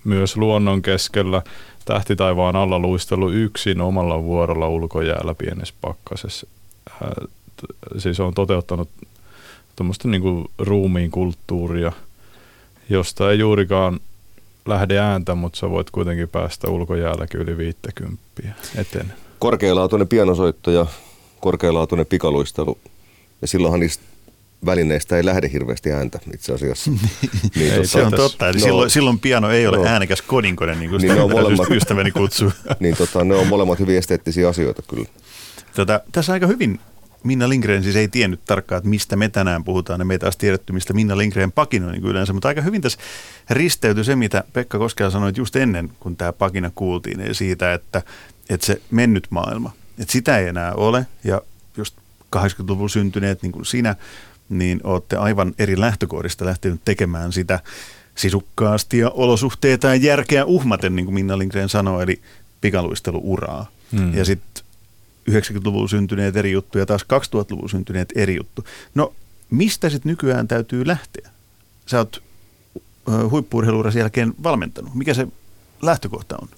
myös 0.05 0.37
luonnon 0.37 0.83
keskellä 0.83 1.43
tähtitaivaan 1.85 2.57
alla 2.57 2.79
luistelu 2.79 3.31
yksin 3.31 3.81
omalla 3.81 4.23
vuorolla 4.23 4.69
ulkojäällä 4.69 5.35
pienessä 5.35 5.75
pakkasessa. 5.81 6.47
Siis 7.99 8.21
on 8.21 8.35
toteuttanut 8.35 8.89
tuommoista 9.77 10.09
niinku 10.09 10.51
ruumiin 10.59 11.11
kulttuuria, 11.11 11.93
josta 12.89 13.31
ei 13.31 13.39
juurikaan 13.39 14.01
lähde 14.67 14.99
ääntä, 14.99 15.35
mutta 15.35 15.59
sä 15.59 15.71
voit 15.71 15.91
kuitenkin 15.91 16.29
päästä 16.29 16.71
ulkojäälläkin 16.71 17.41
yli 17.41 17.57
50 17.57 18.23
eteen. 18.77 19.13
Korkealaatuinen 19.39 20.09
pianosoitto 20.09 20.71
ja 20.71 20.87
korkealaatuinen 21.41 22.07
pikaluistelu. 22.07 22.79
Ja 23.43 23.49
silloinhan 23.49 23.81
niistä 23.81 24.05
välineistä 24.67 25.17
ei 25.17 25.25
lähde 25.25 25.51
hirveästi 25.53 25.93
ääntä 25.93 26.19
itse 26.35 26.53
asiassa. 26.53 26.91
niin, 27.57 27.73
Ei 27.73 27.77
tota, 27.77 27.89
Se 27.89 28.03
on 28.03 28.13
totta, 28.13 28.49
eli 28.49 28.59
no. 28.59 28.65
silloin, 28.65 28.91
silloin 28.91 29.19
piano 29.19 29.51
ei 29.51 29.67
ole 29.67 29.77
No. 29.77 29.85
äänekäs 29.85 30.23
kodinkonen, 30.23 30.79
niin 30.81 30.91
kuin 30.91 31.01
Niin 31.03 31.11
sitä 31.11 31.15
ne 31.15 31.21
on 31.25 31.31
täytyy 31.31 31.43
molemmat. 31.57 31.71
ystäväni 31.71 32.11
kutsuu. 32.11 32.53
niin 32.81 32.97
tota, 32.97 33.25
ne 33.25 33.35
on 33.35 33.47
molemmat 33.47 33.79
hyvin 33.79 33.97
esteettisiä 33.99 34.49
asioita 34.49 34.83
kyllä. 34.83 35.07
Tota, 35.77 36.01
tässä 36.13 36.33
aika 36.33 36.47
hyvin 36.47 36.81
Minna 37.25 37.49
Lindgren 37.49 37.83
siis 37.83 37.97
ei 37.97 38.09
tiennyt 38.09 38.45
tarkkaan, 38.45 38.77
että 38.77 38.91
mistä 38.91 39.17
me 39.17 39.29
tänään 39.29 39.65
puhutaan, 39.65 40.01
ja 40.01 40.05
me 40.05 40.15
ei 40.15 40.19
taas 40.19 40.37
tiedetty, 40.37 40.73
mistä 40.73 40.93
Minna 40.93 41.19
Lindgren 41.19 41.53
pakinoi 41.53 41.93
niin 41.93 42.05
yleensä, 42.05 42.33
mutta 42.33 42.49
aika 42.49 42.63
hyvin 42.63 42.81
tässä 42.81 42.99
risteytyi 43.51 44.05
se, 44.05 44.17
mitä 44.17 44.45
Pekka 44.53 44.79
Koskela 44.79 45.11
sanoi 45.11 45.33
just 45.37 45.57
ennen, 45.57 45.93
kun 46.01 46.17
tämä 46.17 46.33
pakina 46.33 46.71
kuultiin, 46.75 47.35
siitä, 47.35 47.75
että, 47.75 48.03
että 48.51 48.67
se 48.67 48.81
mennyt 48.91 49.27
maailma, 49.31 49.73
että 49.99 50.13
sitä 50.13 50.39
ei 50.39 50.49
enää 50.49 50.75
ole, 50.75 51.07
ja 51.25 51.43
just 51.77 51.97
80-luvun 52.37 52.91
syntyneet 52.91 53.43
niin 53.43 53.53
kuin 53.53 53.67
sinä, 53.67 53.97
niin 54.49 54.81
olette 54.85 55.17
aivan 55.17 55.55
eri 55.59 55.81
lähtökohdista 55.81 56.45
lähtenyt 56.45 56.81
tekemään 56.85 57.33
sitä 57.33 57.61
sisukkaasti 58.15 58.99
ja 58.99 59.11
olosuhteita 59.11 59.87
ja 59.89 59.95
järkeä 59.95 60.45
uhmaten, 60.45 60.97
niin 60.97 61.07
kuin 61.07 61.15
Minna 61.15 61.39
Lindgren 61.39 61.69
sanoi, 61.69 62.03
eli 62.03 62.21
pikaluisteluuraa. 62.61 63.67
Hmm. 63.93 64.15
Ja 64.15 64.25
sitten 64.25 64.65
90-luvulla 65.31 65.89
syntyneet 65.89 66.37
eri 66.37 66.53
juttu 66.53 66.79
ja 66.79 66.87
taas 66.87 67.03
2000-luvulla 67.03 67.69
syntyneet 67.69 68.13
eri 68.17 68.37
juttu. 68.37 68.65
No, 68.95 69.13
mistä 69.51 69.91
sitten 69.91 70.11
nykyään 70.11 70.49
täytyy 70.49 70.87
lähteä? 70.87 71.31
Sä 71.87 71.99
oot 71.99 72.23
huippuurheiluurasi 73.31 73.99
jälkeen 73.99 74.35
valmentanut. 74.43 74.95
Mikä 74.95 75.15
se 75.15 75.27
lähtökohta 75.83 76.37
on? 76.43 76.49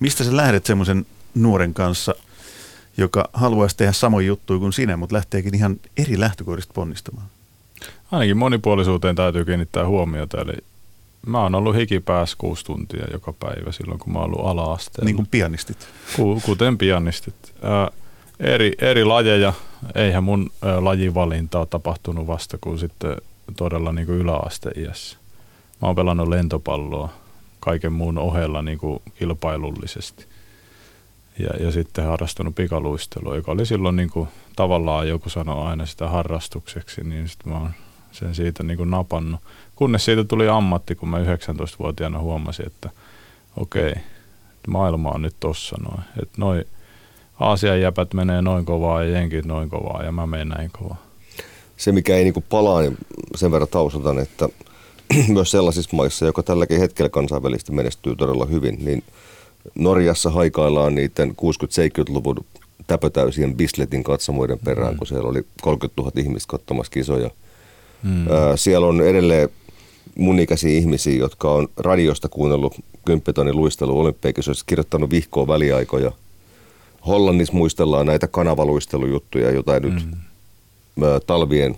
Mistä 0.00 0.24
sä 0.24 0.36
lähdet 0.36 0.66
semmoisen 0.66 1.06
nuoren 1.34 1.74
kanssa, 1.74 2.14
joka 2.96 3.28
haluaisi 3.32 3.76
tehdä 3.76 3.92
samoja 3.92 4.26
juttuja 4.26 4.58
kuin 4.58 4.72
sinä, 4.72 4.96
mutta 4.96 5.16
lähteekin 5.16 5.54
ihan 5.54 5.76
eri 5.96 6.20
lähtökohdista 6.20 6.72
ponnistamaan? 6.74 7.26
Ainakin 8.12 8.36
monipuolisuuteen 8.36 9.16
täytyy 9.16 9.44
kiinnittää 9.44 9.86
huomiota, 9.86 10.40
eli 10.40 10.52
mä 11.26 11.40
oon 11.40 11.54
ollut 11.54 11.76
hikipäässä 11.76 12.36
kuusi 12.38 12.64
tuntia 12.64 13.04
joka 13.12 13.32
päivä 13.32 13.72
silloin, 13.72 13.98
kun 13.98 14.12
mä 14.12 14.18
oon 14.18 14.26
ollut 14.26 14.46
ala-asteella. 14.46 15.04
Niin 15.06 15.16
kuin 15.16 15.28
pianistit. 15.30 15.88
Ku- 16.16 16.42
kuten 16.44 16.78
pianistit. 16.78 17.34
Ää, 17.62 17.90
eri, 18.40 18.72
eri 18.78 19.04
lajeja, 19.04 19.52
eihän 19.94 20.24
mun 20.24 20.50
lajivalinta 20.80 21.58
ole 21.58 21.66
tapahtunut 21.66 22.26
vasta 22.26 22.58
kuin 22.60 22.78
sitten 22.78 23.16
todella 23.56 23.92
niin 23.92 24.06
kuin 24.06 24.18
yläasteiässä. 24.18 25.18
Mä 25.82 25.88
oon 25.88 25.96
pelannut 25.96 26.28
lentopalloa 26.28 27.08
kaiken 27.60 27.92
muun 27.92 28.18
ohella 28.18 28.62
niin 28.62 28.78
kuin 28.78 29.02
kilpailullisesti. 29.14 30.26
Ja, 31.38 31.64
ja 31.64 31.70
sitten 31.70 32.04
harrastanut 32.04 32.54
pikaluistelua, 32.54 33.36
joka 33.36 33.52
oli 33.52 33.66
silloin 33.66 33.96
niin 33.96 34.10
kuin, 34.10 34.28
tavallaan 34.56 35.08
joku 35.08 35.28
sanoi 35.28 35.66
aina 35.66 35.86
sitä 35.86 36.08
harrastukseksi, 36.08 37.04
niin 37.04 37.28
sitten 37.28 37.52
mä 37.52 37.58
oon 37.58 37.70
sen 38.12 38.34
siitä 38.34 38.62
niin 38.62 38.76
kuin 38.76 38.90
napannut. 38.90 39.40
Kunnes 39.76 40.04
siitä 40.04 40.24
tuli 40.24 40.48
ammatti, 40.48 40.94
kun 40.94 41.08
mä 41.08 41.18
19-vuotiaana 41.18 42.18
huomasin, 42.18 42.66
että 42.66 42.90
okei, 43.56 43.94
maailma 44.68 45.10
on 45.10 45.22
nyt 45.22 45.36
tossa 45.40 45.76
noin. 45.82 46.02
Että 46.22 46.34
noi 46.36 46.64
Aasian 47.40 47.80
jäpät 47.80 48.14
menee 48.14 48.42
noin 48.42 48.64
kovaa 48.64 49.04
ja 49.04 49.10
jenkit 49.10 49.44
noin 49.44 49.70
kovaa 49.70 50.02
ja 50.02 50.12
mä 50.12 50.26
menen 50.26 50.48
näin 50.48 50.70
kovaa. 50.78 51.02
Se, 51.76 51.92
mikä 51.92 52.16
ei 52.16 52.24
niinku 52.24 52.44
palaa, 52.48 52.80
niin 52.80 52.98
sen 53.36 53.52
verran 53.52 53.68
taustataan, 53.68 54.18
että 54.18 54.48
myös 55.28 55.50
sellaisissa 55.50 55.96
maissa, 55.96 56.26
joka 56.26 56.42
tälläkin 56.42 56.80
hetkellä 56.80 57.08
kansainvälisesti 57.08 57.72
menestyy 57.72 58.16
todella 58.16 58.46
hyvin, 58.46 58.84
niin 58.84 59.02
Norjassa 59.74 60.30
haikaillaan 60.30 60.94
niiden 60.94 61.30
60-70-luvun 61.30 62.44
täpötäysien 62.86 63.56
Bisletin 63.56 64.04
katsomuiden 64.04 64.58
perään, 64.64 64.92
mm. 64.92 64.98
kun 64.98 65.06
siellä 65.06 65.28
oli 65.28 65.46
30 65.62 66.02
000 66.02 66.12
ihmistä 66.16 66.50
katsomassa 66.50 66.92
kisoja. 66.92 67.30
Mm. 68.02 68.30
Ää, 68.30 68.56
siellä 68.56 68.86
on 68.86 69.00
edelleen 69.00 69.48
mun 70.18 70.38
ikäisiä 70.38 70.78
ihmisiä, 70.78 71.18
jotka 71.18 71.52
on 71.52 71.68
radiosta 71.76 72.28
kuunnellut 72.28 72.74
kymppitonin 73.04 73.56
luistelu 73.56 74.00
olympiakisoissa, 74.00 74.64
kirjoittanut 74.66 75.10
vihkoa 75.10 75.46
väliaikoja. 75.46 76.12
Hollannissa 77.06 77.54
muistellaan 77.54 78.06
näitä 78.06 78.26
kanavaluistelujuttuja, 78.28 79.50
joita 79.50 79.80
nyt 79.80 80.08
ää, 81.02 81.20
talvien 81.26 81.76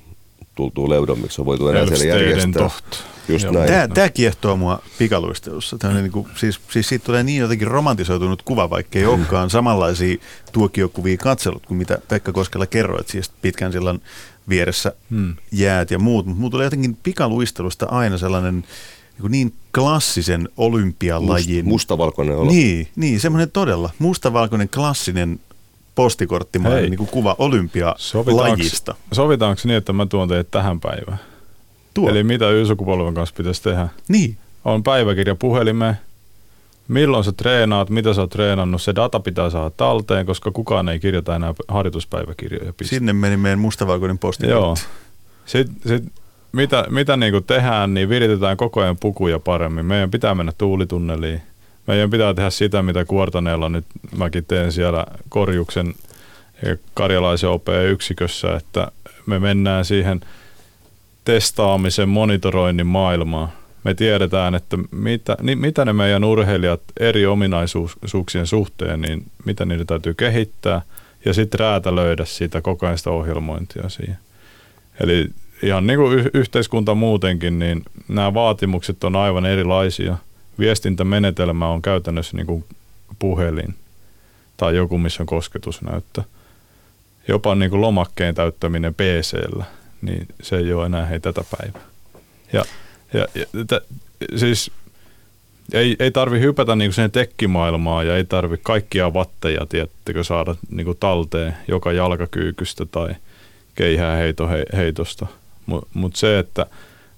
tultuu 0.54 0.90
leudommiksi 0.90 1.40
on 1.40 1.46
voitu 1.46 1.68
enää 1.68 1.86
siellä 1.86 2.04
järjestää. 2.04 2.52
toht. 2.62 2.84
Just 3.28 3.44
Joo. 3.44 3.52
näin. 3.52 3.66
Tämä, 3.66 3.88
tämä 3.88 4.08
kiehtoo 4.08 4.56
mua 4.56 4.82
pikaluistelussa. 4.98 5.78
Tämä 5.78 5.94
niin 6.00 6.12
kuin, 6.12 6.28
siis, 6.36 6.60
siis 6.70 6.88
siitä 6.88 7.04
tulee 7.04 7.22
niin 7.22 7.40
jotenkin 7.40 7.68
romantisoitunut 7.68 8.42
kuva, 8.42 8.70
vaikka 8.70 8.98
ei 8.98 9.06
olekaan 9.06 9.50
samanlaisia 9.50 10.16
tuokiokuvia 10.52 11.16
katsellut 11.16 11.66
kuin 11.66 11.78
mitä 11.78 11.98
Pekka 12.08 12.32
Koskela 12.32 12.66
kerroit, 12.66 13.08
siis 13.08 13.30
pitkän 13.42 13.72
sillan 13.72 14.00
vieressä 14.48 14.92
Hmm. 15.10 15.34
jäät 15.52 15.90
ja 15.90 15.98
muut. 15.98 16.26
Mutta 16.26 16.40
mulla 16.40 16.50
tulee 16.50 16.64
jotenkin 16.66 16.96
pikaluistelusta 17.02 17.86
aina 17.86 18.18
sellainen 18.18 18.64
niin, 19.22 19.30
niin 19.30 19.52
klassisen 19.74 20.48
olympialajin. 20.56 21.64
Must, 21.64 21.68
mustavalkoinen 21.68 22.36
olo. 22.36 22.50
Niin, 22.50 22.88
niin, 22.96 23.20
semmoinen 23.20 23.50
todella 23.50 23.90
mustavalkoinen 23.98 24.68
klassinen 24.68 25.40
postikorttimainen 25.94 26.80
Hei. 26.80 26.90
niin 26.90 26.98
kuin 26.98 27.08
kuva 27.08 27.36
olympialajista. 27.38 28.94
sovitaanko 29.12 29.62
niin, 29.64 29.76
että 29.76 29.92
mä 29.92 30.06
tuon 30.06 30.28
teidät 30.28 30.50
tähän 30.50 30.80
päivään? 30.80 31.18
Tuo. 31.94 32.10
Eli 32.10 32.24
mitä 32.24 32.50
Y-sukupolven 32.50 33.14
kanssa 33.14 33.34
pitäisi 33.34 33.62
tehdä? 33.62 33.88
Niin, 34.08 34.36
On 34.64 34.82
päiväkirja 34.82 35.34
puhelimeen. 35.34 35.98
Milloin 36.88 37.24
sä 37.24 37.32
treenaat, 37.32 37.90
mitä 37.90 38.14
sä 38.14 38.20
oot 38.20 38.30
treenannut, 38.30 38.82
se 38.82 38.94
data 38.94 39.20
pitää 39.20 39.50
saada 39.50 39.70
talteen, 39.70 40.26
koska 40.26 40.50
kukaan 40.50 40.88
ei 40.88 41.00
kirjoita 41.00 41.36
enää 41.36 41.54
harjoituspäiväkirjoja. 41.68 42.72
Piste. 42.72 42.96
sinne 42.96 43.12
meni 43.12 43.36
meidän 43.36 43.58
mustavalkoinen 43.58 44.18
postikortti. 44.18 44.60
Joo. 44.60 44.76
Sitten 45.46 45.76
sit, 45.86 46.12
mitä, 46.56 46.84
mitä 46.90 47.16
niinku 47.16 47.40
tehdään, 47.40 47.94
niin 47.94 48.08
viritetään 48.08 48.56
koko 48.56 48.80
ajan 48.80 48.96
pukuja 48.96 49.38
paremmin. 49.38 49.86
Meidän 49.86 50.10
pitää 50.10 50.34
mennä 50.34 50.52
tuulitunneliin. 50.58 51.42
Meidän 51.86 52.10
pitää 52.10 52.34
tehdä 52.34 52.50
sitä, 52.50 52.82
mitä 52.82 53.04
Kuortaneella 53.04 53.68
nyt 53.68 53.84
mäkin 54.16 54.44
teen 54.44 54.72
siellä 54.72 55.06
korjuksen 55.28 55.94
karjalaisen 56.94 57.50
OP-yksikössä, 57.50 58.56
että 58.56 58.92
me 59.26 59.38
mennään 59.38 59.84
siihen 59.84 60.20
testaamisen, 61.24 62.08
monitoroinnin 62.08 62.86
maailmaan. 62.86 63.48
Me 63.84 63.94
tiedetään, 63.94 64.54
että 64.54 64.78
mitä, 64.90 65.36
niin 65.42 65.58
mitä 65.58 65.84
ne 65.84 65.92
meidän 65.92 66.24
urheilijat 66.24 66.80
eri 67.00 67.26
ominaisuuksien 67.26 68.46
suhteen, 68.46 69.00
niin 69.00 69.26
mitä 69.44 69.64
niitä 69.64 69.84
täytyy 69.84 70.14
kehittää 70.14 70.82
ja 71.24 71.34
sitten 71.34 71.60
räätälöidä 71.60 72.24
sitä 72.24 72.60
koko 72.60 72.86
ajan 72.86 72.98
sitä 72.98 73.10
ohjelmointia 73.10 73.88
siihen. 73.88 74.18
Eli 75.00 75.30
ihan 75.62 75.86
niin 75.86 75.98
kuin 75.98 76.30
yhteiskunta 76.34 76.94
muutenkin, 76.94 77.58
niin 77.58 77.82
nämä 78.08 78.34
vaatimukset 78.34 79.04
on 79.04 79.16
aivan 79.16 79.46
erilaisia. 79.46 80.16
Viestintämenetelmä 80.58 81.68
on 81.68 81.82
käytännössä 81.82 82.36
niin 82.36 82.46
kuin 82.46 82.64
puhelin 83.18 83.74
tai 84.56 84.76
joku, 84.76 84.98
missä 84.98 85.22
on 85.22 85.26
kosketusnäyttö. 85.26 86.22
Jopa 87.28 87.54
niin 87.54 87.70
kuin 87.70 87.80
lomakkeen 87.80 88.34
täyttäminen 88.34 88.94
PCllä, 88.94 89.64
niin 90.02 90.28
se 90.42 90.56
ei 90.56 90.72
ole 90.72 90.86
enää 90.86 91.06
hei 91.06 91.20
tätä 91.20 91.44
päivää. 91.58 91.82
Ja, 92.52 92.64
ja, 93.14 93.26
ja 93.34 93.46
t- 93.66 93.86
siis 94.36 94.70
ei, 95.72 95.96
ei 95.98 96.10
tarvi 96.10 96.40
hypätä 96.40 96.76
niin 96.76 96.92
sen 96.92 97.10
tekkimaailmaan 97.10 98.06
ja 98.06 98.16
ei 98.16 98.24
tarvi 98.24 98.56
kaikkia 98.62 99.14
vatteja, 99.14 99.66
tiettekö, 99.66 100.24
saada 100.24 100.54
niin 100.70 100.84
kuin 100.84 100.98
talteen 101.00 101.56
joka 101.68 101.92
jalkakyykystä 101.92 102.86
tai 102.86 103.14
keihää 103.74 104.16
heito, 104.16 104.48
he, 104.48 104.64
heitosta. 104.76 105.26
Mutta 105.66 105.88
mut 105.94 106.16
se, 106.16 106.38
että 106.38 106.66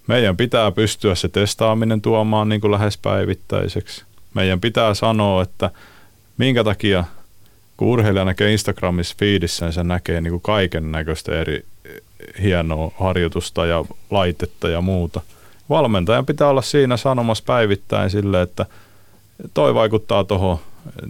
meidän 0.06 0.36
pitää 0.36 0.70
pystyä 0.70 1.14
se 1.14 1.28
testaaminen 1.28 2.00
tuomaan 2.00 2.48
niin 2.48 2.60
kuin 2.60 2.70
lähes 2.70 2.98
päivittäiseksi. 2.98 4.04
Meidän 4.34 4.60
pitää 4.60 4.94
sanoa, 4.94 5.42
että 5.42 5.70
minkä 6.38 6.64
takia 6.64 7.04
kun 7.76 7.88
urheilija 7.88 8.24
näkee 8.24 8.52
Instagramissa 8.52 9.16
feedissä, 9.18 9.66
niin 9.66 9.72
se 9.72 9.84
näkee 9.84 10.20
niin 10.20 10.40
kaiken 10.40 10.92
näköistä 10.92 11.40
eri 11.40 11.64
hienoa 12.42 12.92
harjoitusta 13.00 13.66
ja 13.66 13.84
laitetta 14.10 14.68
ja 14.68 14.80
muuta. 14.80 15.20
Valmentajan 15.70 16.26
pitää 16.26 16.48
olla 16.48 16.62
siinä 16.62 16.96
sanomassa 16.96 17.44
päivittäin 17.46 18.10
sille, 18.10 18.42
että 18.42 18.66
toi 19.54 19.74
vaikuttaa 19.74 20.24
tuohon, 20.24 20.58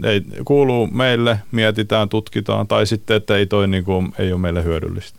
ei, 0.04 0.22
kuuluu 0.44 0.86
meille, 0.86 1.38
mietitään, 1.52 2.08
tutkitaan, 2.08 2.66
tai 2.66 2.86
sitten, 2.86 3.16
että 3.16 3.36
ei 3.36 3.46
toi 3.46 3.68
niin 3.68 3.84
kuin, 3.84 4.12
ei 4.18 4.32
ole 4.32 4.40
meille 4.40 4.64
hyödyllistä. 4.64 5.18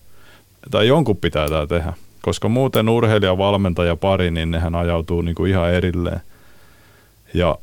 Tai 0.72 0.88
jonkun 0.88 1.18
pitää 1.18 1.48
tämä 1.48 1.68
tehdä 1.68 1.94
koska 2.22 2.50
muuten 2.50 2.90
urheilija, 2.90 3.38
valmentaja, 3.38 3.96
pari, 3.96 4.32
niin 4.32 4.52
nehän 4.52 4.76
ajautuu 4.76 5.22
niin 5.22 5.36
kuin 5.36 5.52
ihan 5.52 5.74
erilleen. 5.74 6.22
Ja 7.34 7.58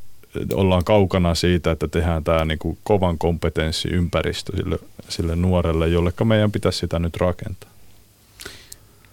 ollaan 0.53 0.83
kaukana 0.83 1.35
siitä, 1.35 1.71
että 1.71 1.87
tehdään 1.87 2.23
tämä 2.23 2.45
niin 2.45 2.59
kuin 2.59 2.77
kovan 2.83 3.17
kompetenssiympäristö 3.17 4.57
sille, 4.57 4.79
sille 5.09 5.35
nuorelle, 5.35 5.87
jolleka 5.87 6.25
meidän 6.25 6.51
pitäisi 6.51 6.79
sitä 6.79 6.99
nyt 6.99 7.17
rakentaa. 7.17 7.69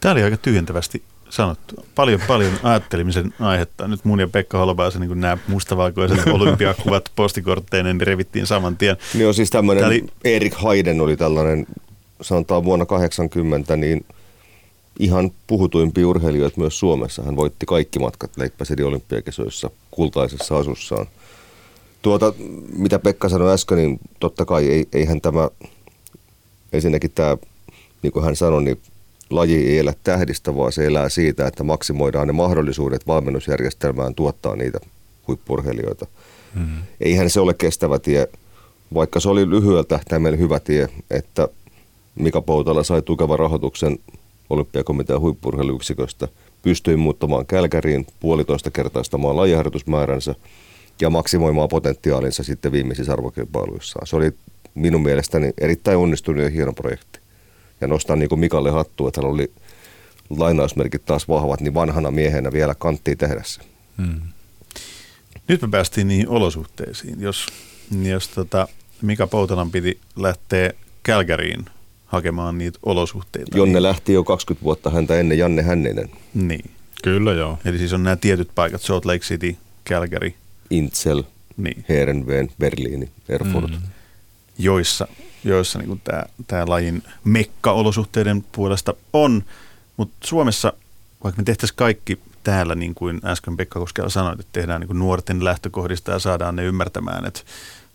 Tämä 0.00 0.12
oli 0.12 0.22
aika 0.22 0.36
tyhjentävästi 0.36 1.02
sanottu. 1.28 1.86
Paljon, 1.94 2.20
paljon 2.28 2.52
ajattelemisen 2.62 3.34
aihetta. 3.40 3.88
Nyt 3.88 4.04
mun 4.04 4.20
ja 4.20 4.28
Pekka 4.28 4.58
Holopaisen 4.58 5.00
niin 5.00 5.20
nämä 5.20 5.38
mustavalkoiset 5.48 6.26
olympiakuvat 6.32 7.10
postikortteineen 7.16 7.98
niin 7.98 8.06
revittiin 8.06 8.46
saman 8.46 8.76
tien. 8.76 8.96
Niin 9.14 9.28
on 9.28 9.34
siis 9.34 9.50
tämmöinen, 9.50 9.84
oli... 9.84 10.04
Erik 10.24 10.54
Haiden 10.54 11.00
oli 11.00 11.16
tällainen, 11.16 11.66
sanotaan 12.20 12.64
vuonna 12.64 12.86
80, 12.86 13.76
niin 13.76 14.06
ihan 14.98 15.30
puhutuimpia 15.46 16.08
urheilijoita 16.08 16.60
myös 16.60 16.78
Suomessa. 16.78 17.22
Hän 17.22 17.36
voitti 17.36 17.66
kaikki 17.66 17.98
matkat 17.98 18.36
Leippäsedi 18.36 18.82
olympiakesoissa 18.82 19.70
kultaisessa 19.90 20.58
asussaan. 20.58 21.06
Tuota, 22.02 22.32
mitä 22.76 22.98
Pekka 22.98 23.28
sanoi 23.28 23.52
äsken, 23.52 23.78
niin 23.78 24.00
totta 24.20 24.44
kai 24.44 24.68
ei, 24.68 24.86
eihän 24.92 25.20
tämä, 25.20 25.50
ensinnäkin 26.72 27.10
tämä, 27.14 27.36
niin 28.02 28.12
kuin 28.12 28.24
hän 28.24 28.36
sanoi, 28.36 28.62
niin 28.62 28.80
laji 29.30 29.68
ei 29.68 29.78
elä 29.78 29.94
tähdistä, 30.04 30.56
vaan 30.56 30.72
se 30.72 30.86
elää 30.86 31.08
siitä, 31.08 31.46
että 31.46 31.64
maksimoidaan 31.64 32.26
ne 32.26 32.32
mahdollisuudet 32.32 33.06
valmennusjärjestelmään 33.06 34.14
tuottaa 34.14 34.56
niitä 34.56 34.78
huippurheilijoita. 35.28 36.06
Mm-hmm. 36.54 36.82
Eihän 37.00 37.30
se 37.30 37.40
ole 37.40 37.54
kestävä 37.54 37.98
tie, 37.98 38.28
vaikka 38.94 39.20
se 39.20 39.28
oli 39.28 39.50
lyhyeltä 39.50 39.88
tähtäimellä 39.88 40.36
hyvä 40.36 40.60
tie, 40.60 40.88
että 41.10 41.48
Mika 42.14 42.42
Poutala 42.42 42.82
sai 42.82 43.02
tukevan 43.02 43.38
rahoituksen 43.38 43.98
olympiakomitean 44.50 45.20
huippurheiluyksiköstä, 45.20 46.28
pystyi 46.62 46.96
muuttamaan 46.96 47.46
Kälkäriin 47.46 48.06
puolitoista 48.20 48.70
kertaistamaan 48.70 49.36
lajiharjoitusmääränsä 49.36 50.34
ja 51.00 51.10
maksimoimaan 51.10 51.68
potentiaalinsa 51.68 52.42
sitten 52.42 52.72
viimeisissä 52.72 53.12
arvokilpailuissaan. 53.12 54.06
Se 54.06 54.16
oli 54.16 54.32
minun 54.74 55.02
mielestäni 55.02 55.52
erittäin 55.58 55.98
onnistunut 55.98 56.42
ja 56.42 56.50
hieno 56.50 56.72
projekti. 56.72 57.18
Ja 57.80 57.86
nostan 57.86 58.18
niin 58.18 58.28
kuin 58.28 58.38
Mikalle 58.38 58.70
hattua, 58.70 59.08
että 59.08 59.20
hän 59.20 59.30
oli 59.30 59.50
lainausmerkit 60.30 61.04
taas 61.04 61.28
vahvat, 61.28 61.60
niin 61.60 61.74
vanhana 61.74 62.10
miehenä 62.10 62.52
vielä 62.52 62.74
kanttiin 62.74 63.18
tehdä 63.18 63.42
se. 63.44 63.60
Hmm. 63.98 64.20
Nyt 65.48 65.62
me 65.62 65.68
päästiin 65.68 66.08
niihin 66.08 66.28
olosuhteisiin. 66.28 67.20
Jos, 67.20 67.46
jos 68.02 68.28
tota 68.28 68.68
Mika 69.02 69.26
Poutalan 69.26 69.70
piti 69.70 69.98
lähteä 70.16 70.72
Kälkäriin 71.02 71.64
hakemaan 72.06 72.58
niitä 72.58 72.78
olosuhteita. 72.82 73.56
Jonne 73.56 73.72
niin... 73.72 73.82
lähti 73.82 74.12
jo 74.12 74.24
20 74.24 74.64
vuotta 74.64 74.90
häntä 74.90 75.20
ennen 75.20 75.38
Janne 75.38 75.62
Hänninen. 75.62 76.10
Niin. 76.34 76.70
Kyllä 77.02 77.32
joo. 77.32 77.58
Eli 77.64 77.78
siis 77.78 77.92
on 77.92 78.02
nämä 78.02 78.16
tietyt 78.16 78.48
paikat, 78.54 78.82
Salt 78.82 79.04
Lake 79.04 79.18
City, 79.18 79.56
Calgary. 79.88 80.32
Intsel, 80.70 81.22
niin. 81.56 81.84
Heerenveen, 81.88 82.50
Berliini, 82.58 83.08
Erfurt. 83.28 83.70
Mm. 83.70 83.76
Joissa, 84.58 85.08
joissa 85.44 85.78
niin 85.78 86.00
tämä, 86.04 86.22
tämä 86.46 86.64
lajin 86.66 87.02
mekka-olosuhteiden 87.24 88.44
puolesta 88.52 88.94
on, 89.12 89.44
mutta 89.96 90.14
Suomessa, 90.24 90.72
vaikka 91.24 91.40
me 91.40 91.44
tehtäisiin 91.44 91.76
kaikki 91.76 92.18
täällä, 92.44 92.74
niin 92.74 92.94
kuin 92.94 93.20
äsken 93.24 93.56
Pekka 93.56 93.80
Koskela 93.80 94.08
sanoi, 94.08 94.32
että 94.32 94.44
tehdään 94.52 94.80
niin 94.80 94.86
kuin 94.86 94.98
nuorten 94.98 95.44
lähtökohdista 95.44 96.12
ja 96.12 96.18
saadaan 96.18 96.56
ne 96.56 96.64
ymmärtämään, 96.64 97.26
että 97.26 97.40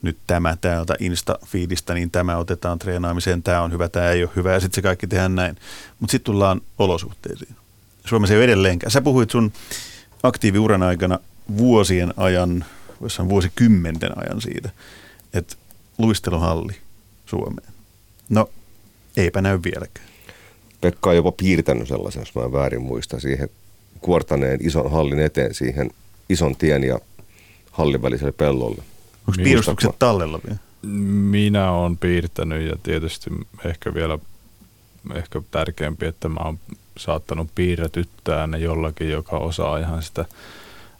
nyt 0.02 0.18
tämä 0.28 0.58
täältä 0.62 0.96
Insta-fiidistä, 1.00 1.94
niin 1.94 2.12
tämä 2.12 2.38
otetaan 2.38 2.80
treenaamiseen, 2.80 3.44
tämä 3.44 3.62
on 3.62 3.72
hyvä, 3.72 3.90
tämä 3.90 4.10
ei 4.10 4.24
ole 4.24 4.32
hyvä, 4.36 4.54
ja 4.54 4.60
sitten 4.60 4.76
se 4.76 4.82
kaikki 4.82 5.08
tehdään 5.08 5.36
näin. 5.36 5.58
Mutta 6.00 6.12
sitten 6.12 6.26
tullaan 6.26 6.62
olosuhteisiin. 6.80 7.56
Suomessa 8.06 8.34
ei 8.34 8.38
ole 8.38 8.44
edelleenkään. 8.44 8.92
Sä 8.92 9.02
puhuit 9.02 9.30
sun 9.30 9.52
aktiiviuran 10.24 10.84
aikana 10.84 11.20
vuosien 11.58 12.14
ajan, 12.18 12.66
jossain 13.02 13.30
vuosikymmenten 13.30 14.12
ajan 14.18 14.42
siitä, 14.42 14.70
että 15.34 15.56
luisteluhalli 15.98 16.74
Suomeen. 17.26 17.74
No, 18.30 18.50
eipä 19.18 19.42
näy 19.42 19.60
vieläkään. 19.64 20.08
Pekka 20.82 21.10
on 21.10 21.16
jopa 21.16 21.32
piirtänyt 21.32 21.88
sellaisen, 21.88 22.20
jos 22.20 22.36
mä 22.36 22.44
en 22.44 22.52
väärin 22.52 22.82
muista, 22.82 23.20
siihen 23.20 23.50
kuortaneen 24.02 24.60
ison 24.62 24.92
hallin 24.92 25.20
eteen 25.20 25.54
siihen 25.54 25.92
ison 26.30 26.56
tien 26.56 26.84
ja 26.84 27.00
hallin 27.72 28.02
väliselle 28.02 28.32
pellolle. 28.32 28.84
Onko 29.30 29.44
piirustukset 29.44 30.00
tallella 30.00 30.39
vielä? 30.48 30.60
Minä 31.32 31.72
olen 31.72 31.98
piirtänyt 31.98 32.70
ja 32.70 32.76
tietysti 32.84 33.30
ehkä 33.65 33.94
vielä 33.94 34.20
ehkä 35.13 35.42
tärkeämpi, 35.52 36.06
että 36.06 36.30
mä 36.30 36.39
oon 36.39 36.60
saattanut 36.98 37.50
piirretyttää 37.56 38.48
ne 38.48 38.58
jollakin, 38.58 39.10
joka 39.10 39.38
osaa 39.38 39.78
ihan 39.78 40.04
sitä 40.04 40.26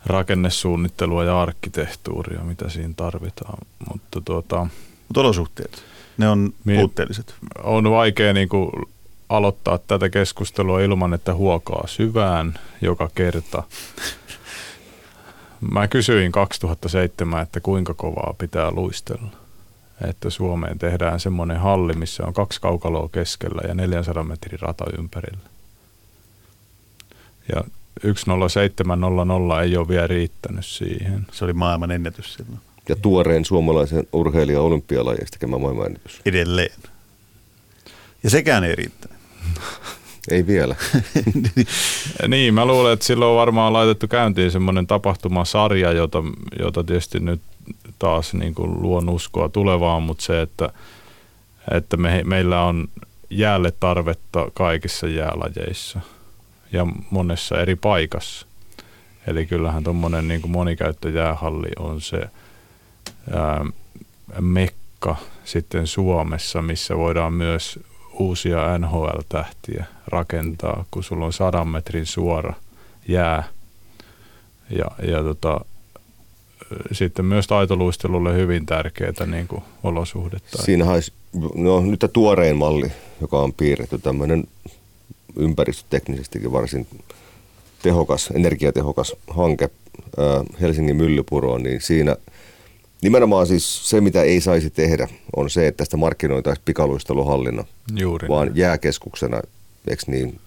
rakennesuunnittelua 0.06 1.24
ja 1.24 1.42
arkkitehtuuria, 1.42 2.40
mitä 2.40 2.70
siinä 2.70 2.94
tarvitaan. 2.98 3.58
Mutta 3.92 4.22
tuota, 4.26 4.68
Mut 5.08 5.18
olosuhteet, 5.18 5.84
ne 6.18 6.30
on 6.30 6.54
puutteelliset. 6.76 7.36
On 7.64 7.92
vaikea 7.92 8.34
niin 8.34 8.50
kuin 8.50 8.72
aloittaa 9.30 9.78
tätä 9.78 10.10
keskustelua 10.10 10.82
ilman, 10.82 11.14
että 11.14 11.34
huokaa 11.34 11.88
syvään 11.88 12.60
joka 12.82 13.10
kerta. 13.16 13.64
Mä 15.62 15.88
kysyin 15.88 16.32
2007, 16.32 17.42
että 17.44 17.60
kuinka 17.60 17.94
kovaa 17.94 18.36
pitää 18.38 18.72
luistella. 18.72 19.30
Että 20.10 20.30
Suomeen 20.30 20.80
tehdään 20.80 21.20
semmoinen 21.20 21.60
halli, 21.60 21.94
missä 21.94 22.26
on 22.26 22.34
kaksi 22.34 22.62
kaukaloa 22.62 23.10
keskellä 23.12 23.62
ja 23.68 23.74
400 23.74 24.24
metrin 24.24 24.60
rata 24.60 24.86
ympärillä. 24.98 25.50
Ja 27.56 27.64
10700 28.04 29.62
ei 29.64 29.78
ole 29.78 29.88
vielä 29.88 30.08
riittänyt 30.08 30.66
siihen. 30.66 31.28
Se 31.32 31.46
oli 31.46 31.54
maailman 31.54 31.92
ennätys 31.92 32.34
silloin. 32.34 32.60
Ja 32.90 32.96
tuoreen 32.96 33.46
suomalaisen 33.46 34.08
urheilijan 34.14 34.62
olympialajeista 34.62 35.40
tekemä 35.40 35.58
maailman 35.58 35.86
ennätys. 35.86 36.22
Edelleen. 36.26 36.80
Ja 38.24 38.30
sekään 38.30 38.64
ei 38.64 38.76
riittänyt. 38.76 39.18
Ei 40.32 40.48
vielä. 40.48 40.76
niin, 42.28 42.54
mä 42.54 42.66
luulen, 42.66 42.94
että 42.94 43.06
silloin 43.06 43.30
on 43.30 43.38
varmaan 43.38 43.74
laitettu 43.74 44.08
käyntiin 44.08 44.52
semmoinen 44.52 44.88
tapahtumasarja, 44.88 45.92
jota, 45.92 46.24
jota 46.60 46.84
tietysti 46.84 47.20
nyt 47.20 47.42
taas 48.00 48.34
niin 48.34 48.56
kuin 48.56 48.82
luon 48.82 49.10
uskoa 49.10 49.50
tulevaan, 49.50 50.04
mutta 50.04 50.24
se, 50.24 50.42
että, 50.42 50.70
että 51.72 51.98
me, 51.98 52.22
meillä 52.26 52.64
on 52.64 52.88
jäälle 53.30 53.74
tarvetta 53.80 54.52
kaikissa 54.54 55.08
jäälajeissa 55.08 56.00
ja 56.72 56.88
monessa 57.10 57.62
eri 57.62 57.76
paikassa. 57.76 58.46
Eli 59.28 59.46
kyllähän 59.46 59.84
tuommoinen 59.84 60.28
niin 60.28 60.42
monikäyttöjäähalli 60.48 61.70
on 61.80 62.02
se 62.02 62.22
ää, 63.34 63.66
mekka 64.42 65.16
sitten 65.46 65.88
Suomessa, 65.88 66.62
missä 66.62 66.98
voidaan 66.98 67.34
myös 67.34 67.80
uusia 68.20 68.78
NHL-tähtiä 68.78 69.86
rakentaa, 70.08 70.86
kun 70.92 71.04
sulla 71.04 71.26
on 71.26 71.34
sadan 71.34 71.68
metrin 71.68 72.06
suora 72.06 72.54
jää. 73.08 73.44
Ja, 74.70 74.86
ja 75.12 75.24
tota, 75.24 75.62
sitten 76.92 77.26
myös 77.26 77.48
taitoluistelulle 77.48 78.36
hyvin 78.36 78.66
tärkeää 78.66 79.26
niin 79.26 79.48
kuin 79.48 79.64
olosuhdetta. 79.84 80.62
Siinä 80.62 80.92
olisi, 80.92 81.14
no 81.56 81.82
nyt 81.82 82.06
tuorein 82.14 82.58
malli, 82.58 82.92
joka 83.22 83.40
on 83.40 83.54
piirretty, 83.54 83.98
tämmöinen 83.98 84.44
ympäristöteknisestikin 85.36 86.52
varsin 86.52 86.88
tehokas, 87.82 88.30
energiatehokas 88.34 89.16
hanke 89.28 89.70
Helsingin 90.62 90.96
myllypuroon, 90.96 91.64
niin 91.64 91.82
siinä 91.82 92.16
nimenomaan 93.02 93.48
siis 93.48 93.90
se, 93.90 94.02
mitä 94.02 94.24
ei 94.24 94.42
saisi 94.42 94.70
tehdä, 94.70 95.08
on 95.36 95.50
se, 95.50 95.68
että 95.68 95.84
sitä 95.84 95.98
markkinoitaisiin 95.98 96.64
pikaluisteluhallinnon, 96.66 97.66
Juuri 97.96 98.28
vaan 98.28 98.48
niin. 98.48 98.58
jääkeskuksena, 98.58 99.42
eikö 99.88 100.04
niin, 100.08 100.40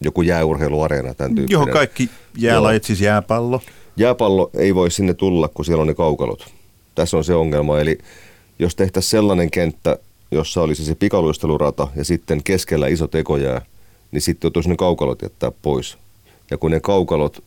joku 0.00 0.22
jääurheiluareena, 0.22 1.14
tämän 1.14 1.34
tyyppinen. 1.34 1.66
Joo, 1.66 1.72
kaikki 1.72 2.10
jäälajit, 2.38 2.84
siis 2.84 3.00
jääpallo. 3.00 3.60
Jääpallo 3.96 4.50
ei 4.54 4.74
voi 4.74 4.90
sinne 4.90 5.14
tulla, 5.14 5.48
kun 5.48 5.64
siellä 5.64 5.80
on 5.80 5.88
ne 5.88 5.94
kaukalot. 5.94 6.46
Tässä 6.94 7.16
on 7.16 7.24
se 7.24 7.34
ongelma, 7.34 7.80
eli 7.80 7.98
jos 8.58 8.76
tehtäisiin 8.76 9.10
sellainen 9.10 9.50
kenttä, 9.50 9.98
jossa 10.30 10.62
olisi 10.62 10.84
se 10.84 10.94
pikaluistelurata 10.94 11.88
ja 11.96 12.04
sitten 12.04 12.42
keskellä 12.42 12.86
iso 12.86 13.06
tekojää, 13.06 13.62
niin 14.12 14.22
sitten 14.22 14.46
joutuisi 14.46 14.68
ne 14.68 14.76
kaukalot 14.76 15.22
jättää 15.22 15.52
pois. 15.62 15.98
Ja 16.50 16.58
kun 16.58 16.70
ne 16.70 16.80
kaukalot, 16.80 17.42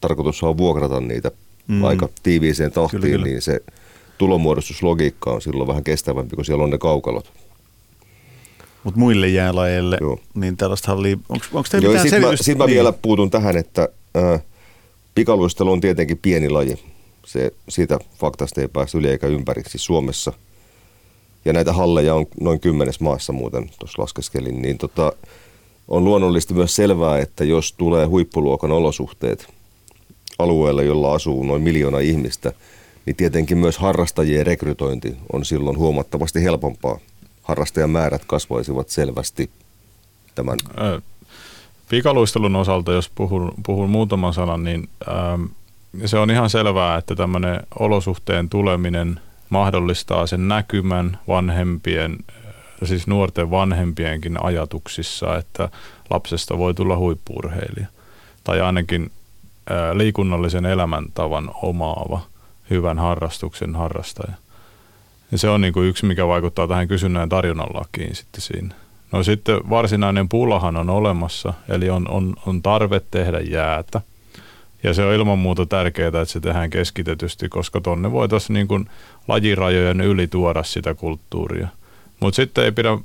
tarkoitus 0.00 0.42
on 0.42 0.58
vuokrata 0.58 1.00
niitä 1.00 1.30
mm. 1.70 1.84
aika 1.84 2.08
tiiviiseen 2.22 2.72
tahtiin, 2.72 3.00
kyllä, 3.00 3.12
kyllä. 3.12 3.26
niin 3.26 3.42
se 3.42 3.60
tulonmuodostuslogiikka 4.18 5.30
on 5.30 5.42
silloin 5.42 5.68
vähän 5.68 5.84
kestävämpi, 5.84 6.36
kun 6.36 6.44
siellä 6.44 6.64
on 6.64 6.70
ne 6.70 6.78
kaukalot. 6.78 7.32
Mutta 8.84 9.00
muille 9.00 9.28
jäälajeille, 9.28 9.98
Joo. 10.00 10.18
niin 10.34 10.56
tällaista 10.56 10.88
hallia, 10.88 11.16
onko 11.28 11.68
teillä 11.70 11.86
Joo, 11.86 11.92
mitään 11.92 12.02
Sitten 12.02 12.20
mä, 12.20 12.36
sit 12.36 12.58
mä 12.58 12.66
niin. 12.66 12.74
vielä 12.74 12.92
puutun 12.92 13.30
tähän, 13.30 13.56
että 13.56 13.88
äh, 14.16 14.42
pikaluistelu 15.14 15.72
on 15.72 15.80
tietenkin 15.80 16.18
pieni 16.18 16.48
laji. 16.48 16.78
Se, 17.26 17.52
siitä 17.68 17.98
faktasta 18.18 18.60
ei 18.60 18.68
päästä 18.68 18.98
yli 18.98 19.08
eikä 19.08 19.26
ympäri, 19.26 19.62
siis 19.66 19.84
Suomessa. 19.84 20.32
Ja 21.44 21.52
näitä 21.52 21.72
halleja 21.72 22.14
on 22.14 22.26
noin 22.40 22.60
kymmenes 22.60 23.00
maassa 23.00 23.32
muuten, 23.32 23.70
tuossa 23.78 24.02
laskeskelin, 24.02 24.62
niin 24.62 24.78
tota, 24.78 25.12
on 25.88 26.04
luonnollisesti 26.04 26.54
myös 26.54 26.76
selvää, 26.76 27.18
että 27.18 27.44
jos 27.44 27.72
tulee 27.72 28.06
huippuluokan 28.06 28.72
olosuhteet 28.72 29.59
alueelle, 30.42 30.84
jolla 30.84 31.14
asuu 31.14 31.42
noin 31.42 31.62
miljoona 31.62 31.98
ihmistä, 31.98 32.52
niin 33.06 33.16
tietenkin 33.16 33.58
myös 33.58 33.78
harrastajien 33.78 34.46
rekrytointi 34.46 35.16
on 35.32 35.44
silloin 35.44 35.78
huomattavasti 35.78 36.42
helpompaa. 36.42 36.98
Harrastajamäärät 37.42 38.22
kasvaisivat 38.26 38.88
selvästi 38.88 39.50
tämän. 40.34 40.58
Pikaluistelun 41.88 42.56
osalta, 42.56 42.92
jos 42.92 43.10
puhun, 43.14 43.54
puhun 43.66 43.90
muutaman 43.90 44.34
sanan, 44.34 44.64
niin 44.64 44.88
ähm, 45.08 45.44
se 46.04 46.18
on 46.18 46.30
ihan 46.30 46.50
selvää, 46.50 46.96
että 46.96 47.14
tämmöinen 47.14 47.60
olosuhteen 47.78 48.48
tuleminen 48.48 49.20
mahdollistaa 49.50 50.26
sen 50.26 50.48
näkymän 50.48 51.18
vanhempien 51.28 52.16
siis 52.84 53.06
nuorten 53.06 53.50
vanhempienkin 53.50 54.44
ajatuksissa, 54.44 55.36
että 55.36 55.68
lapsesta 56.10 56.58
voi 56.58 56.74
tulla 56.74 56.96
huippuurheilija. 56.96 57.86
Tai 58.44 58.60
ainakin 58.60 59.10
liikunnallisen 59.94 60.66
elämäntavan 60.66 61.50
omaava, 61.62 62.20
hyvän 62.70 62.98
harrastuksen 62.98 63.74
harrastaja. 63.74 64.34
Ja 65.32 65.38
se 65.38 65.48
on 65.48 65.60
niin 65.60 65.72
kuin 65.72 65.88
yksi, 65.88 66.06
mikä 66.06 66.26
vaikuttaa 66.26 66.68
tähän 66.68 66.88
kysynnän 66.88 67.28
tarjonnan 67.28 67.68
lakiin 67.74 68.16
sitten 68.16 68.40
siinä. 68.40 68.74
No 69.12 69.22
sitten 69.22 69.70
varsinainen 69.70 70.28
pulahan 70.28 70.76
on 70.76 70.90
olemassa, 70.90 71.54
eli 71.68 71.90
on, 71.90 72.08
on, 72.08 72.34
on 72.46 72.62
tarve 72.62 73.00
tehdä 73.10 73.40
jäätä. 73.40 74.00
Ja 74.82 74.94
se 74.94 75.04
on 75.04 75.14
ilman 75.14 75.38
muuta 75.38 75.66
tärkeää, 75.66 76.08
että 76.08 76.24
se 76.24 76.40
tehdään 76.40 76.70
keskitetysti, 76.70 77.48
koska 77.48 77.80
tonne 77.80 78.12
voitaisiin 78.12 78.54
niin 78.54 78.68
kuin 78.68 78.90
lajirajojen 79.28 80.00
yli 80.00 80.26
tuoda 80.26 80.62
sitä 80.62 80.94
kulttuuria– 80.94 81.68
mutta 82.20 82.36
sitten 82.36 82.64
ei 82.64 82.72
pidä 82.72 82.98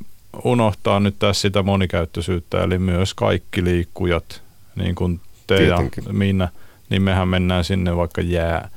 unohtaa 0.44 1.00
nyt 1.00 1.16
tässä 1.20 1.42
sitä 1.42 1.64
monikäyttöisyyttä, 1.64 2.64
eli 2.64 2.78
myös 2.78 3.14
kaikki 3.14 3.64
liikkujat, 3.64 4.42
niin 4.76 4.96
kuin 4.96 5.22
te 5.48 5.58
Tietenkin. 5.58 6.04
ja 6.08 6.14
minä, 6.14 6.50
niin 6.90 7.02
mehän 7.02 7.28
mennään 7.28 7.64
sinne 7.64 7.96
vaikka 7.96 8.22
jää, 8.22 8.70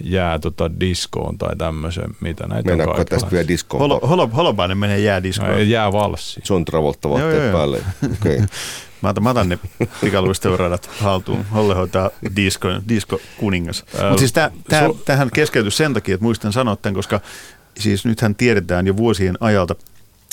jää 0.00 0.38
tota 0.38 0.80
diskoon 0.80 1.38
tai 1.38 1.56
tämmöiseen, 1.56 2.10
mitä 2.20 2.46
näitä 2.46 2.68
Mennäänkö 2.68 3.00
on 3.00 3.06
tästä 3.06 3.30
vielä 3.30 3.48
diskoon? 3.48 3.80
Holo, 3.80 4.00
holo, 4.02 4.26
holopainen 4.26 4.78
menee 4.78 4.98
jäädiskoon. 4.98 5.50
No, 5.50 5.58
jää 5.58 5.92
valssi. 5.92 6.42
John 6.50 6.64
Travolta 6.64 7.10
vaatteet 7.10 7.52
päälle. 7.52 7.78
Okay. 8.12 8.38
mä, 9.02 9.08
otan, 9.08 9.22
mä 9.22 9.30
otan 9.30 9.48
ne 9.48 9.58
pikaluisteuradat 10.00 10.90
haltuun. 11.00 11.44
Holle 11.44 11.74
hoitaa 11.74 12.10
disko, 12.36 12.68
disko 12.88 13.20
kuningas. 13.38 13.84
Mutta 14.08 14.18
siis 14.18 14.32
tämähän 15.04 15.30
keskeytyi 15.34 15.70
sen 15.70 15.94
takia, 15.94 16.14
että 16.14 16.24
muistan 16.24 16.52
sanoa 16.52 16.76
tämän, 16.76 16.94
koska 16.94 17.20
siis 17.78 18.04
nythän 18.04 18.34
tiedetään 18.34 18.86
jo 18.86 18.96
vuosien 18.96 19.36
ajalta, 19.40 19.74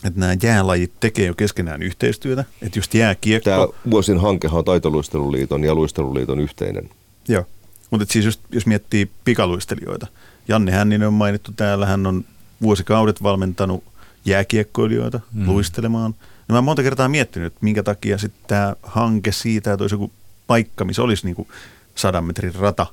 että 0.05 0.19
nämä 0.19 0.35
jäälajit 0.43 0.91
tekee 0.99 1.27
jo 1.27 1.33
keskenään 1.33 1.83
yhteistyötä, 1.83 2.45
että 2.61 2.79
just 2.79 2.93
jääkiekko... 2.93 3.49
Tämä 3.49 3.91
vuosien 3.91 4.19
hankehan 4.19 4.57
on 4.57 4.65
Taitoluisteluliiton 4.65 5.63
ja 5.63 5.75
Luisteluliiton 5.75 6.39
yhteinen. 6.39 6.89
Joo, 7.27 7.45
mutta 7.91 8.05
siis 8.09 8.25
just, 8.25 8.41
jos 8.51 8.65
miettii 8.65 9.11
pikaluistelijoita, 9.25 10.07
Janne 10.47 10.71
Hänninen 10.71 11.07
on 11.07 11.13
mainittu 11.13 11.51
täällä, 11.55 11.85
hän 11.85 12.07
on 12.07 12.25
vuosikaudet 12.61 13.23
valmentanut 13.23 13.83
jääkiekkoilijoita 14.25 15.19
mm. 15.33 15.47
luistelemaan. 15.47 16.15
No 16.47 16.55
mä 16.55 16.61
monta 16.61 16.83
kertaa 16.83 17.09
miettinyt, 17.09 17.47
että 17.47 17.59
minkä 17.61 17.83
takia 17.83 18.17
sitten 18.17 18.41
tämä 18.47 18.75
hanke 18.83 19.31
siitä, 19.31 19.73
että 19.73 19.83
olisi 19.83 19.95
joku 19.95 20.11
paikka, 20.47 20.85
missä 20.85 21.01
olisi 21.01 21.25
niinku 21.25 21.47
sadan 21.95 22.23
metrin 22.23 22.55
rata, 22.55 22.87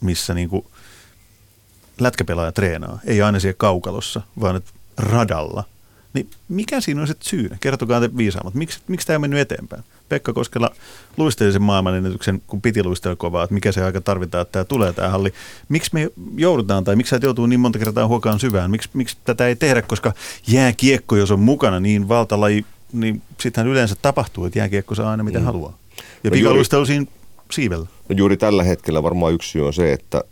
missä 0.00 0.34
niinku– 0.34 0.66
lätkäpelaaja 2.00 2.52
treenaa, 2.52 2.98
ei 3.04 3.22
aina 3.22 3.40
siellä 3.40 3.56
kaukalossa, 3.58 4.20
vaan 4.40 4.56
että 4.56 4.70
radalla, 4.98 5.64
niin 6.14 6.30
mikä 6.48 6.80
siinä 6.80 7.00
on 7.00 7.06
se 7.06 7.14
syynä? 7.20 7.56
Kertokaa 7.60 8.00
te 8.00 8.16
viisaammat. 8.16 8.54
Miksi, 8.54 8.80
miksi 8.88 9.06
tämä 9.06 9.14
ei 9.14 9.18
mennyt 9.18 9.40
eteenpäin? 9.40 9.84
Pekka 10.08 10.32
Koskela 10.32 10.70
luisteli 11.16 11.52
sen 11.52 11.62
maailmanennätyksen, 11.62 12.42
kun 12.46 12.62
piti 12.62 12.84
luistella 12.84 13.16
kovaa, 13.16 13.44
että 13.44 13.54
mikä 13.54 13.72
se 13.72 13.84
aika 13.84 14.00
tarvitaan, 14.00 14.42
että 14.42 14.52
tämä 14.52 14.64
tulee 14.64 14.92
tämä 14.92 15.08
halli. 15.08 15.32
Miksi 15.68 15.90
me 15.94 16.10
joudutaan, 16.36 16.84
tai 16.84 16.96
miksi 16.96 17.10
sä 17.10 17.20
joutuu 17.22 17.46
niin 17.46 17.60
monta 17.60 17.78
kertaa 17.78 18.06
huokaan 18.06 18.40
syvään? 18.40 18.70
Miksi, 18.70 18.88
miksi 18.92 19.16
tätä 19.24 19.46
ei 19.46 19.56
tehdä, 19.56 19.82
koska 19.82 20.12
jääkiekko, 20.46 21.16
jos 21.16 21.30
on 21.30 21.40
mukana, 21.40 21.80
niin 21.80 22.08
valtalaji, 22.08 22.64
niin 22.92 23.22
sittenhän 23.40 23.72
yleensä 23.72 23.96
tapahtuu, 24.02 24.44
että 24.44 24.58
jääkiekko 24.58 24.94
saa 24.94 25.10
aina 25.10 25.22
mitä 25.22 25.38
mm. 25.38 25.44
haluaa. 25.44 25.78
Ja 26.24 26.30
no 26.30 26.34
pikaluistelu 26.34 26.86
siinä 26.86 27.06
siivellä. 27.50 27.86
No 28.08 28.16
juuri 28.16 28.36
tällä 28.36 28.62
hetkellä 28.62 29.02
varmaan 29.02 29.32
yksi 29.32 29.50
syy 29.50 29.66
on 29.66 29.74
se, 29.74 29.92
että 29.92 30.24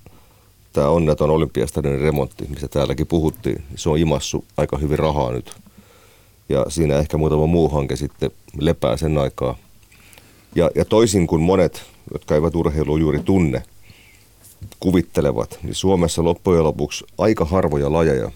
tämä 0.73 0.89
onneton 0.89 1.31
olympiastadionin 1.31 2.01
remontti, 2.01 2.47
mistä 2.49 2.69
täälläkin 2.69 3.07
puhuttiin, 3.07 3.57
niin 3.69 3.79
se 3.79 3.89
on 3.89 3.99
imassu 3.99 4.45
aika 4.57 4.79
hyvin 4.79 4.99
rahaa 4.99 5.33
nyt. 5.33 5.53
Ja 6.49 6.67
siinä 6.69 6.99
ehkä 6.99 7.19
muutama 7.19 7.47
muu 7.47 7.69
hanke 7.69 7.97
sitten 7.97 8.31
lepää 8.61 8.97
sen 8.97 9.19
aikaa. 9.19 9.57
Ja, 10.55 10.71
ja 10.75 10.85
toisin 10.85 11.27
kuin 11.27 11.43
monet, 11.43 11.83
jotka 12.13 12.35
eivät 12.35 12.55
urheilua 12.55 12.99
juuri 12.99 13.19
tunne, 13.19 13.63
kuvittelevat, 14.81 15.59
niin 15.63 15.75
Suomessa 15.75 16.25
loppujen 16.25 16.65
lopuksi 16.65 17.05
aika 17.19 17.45
harvoja 17.45 17.93
lajeja, 17.93 18.31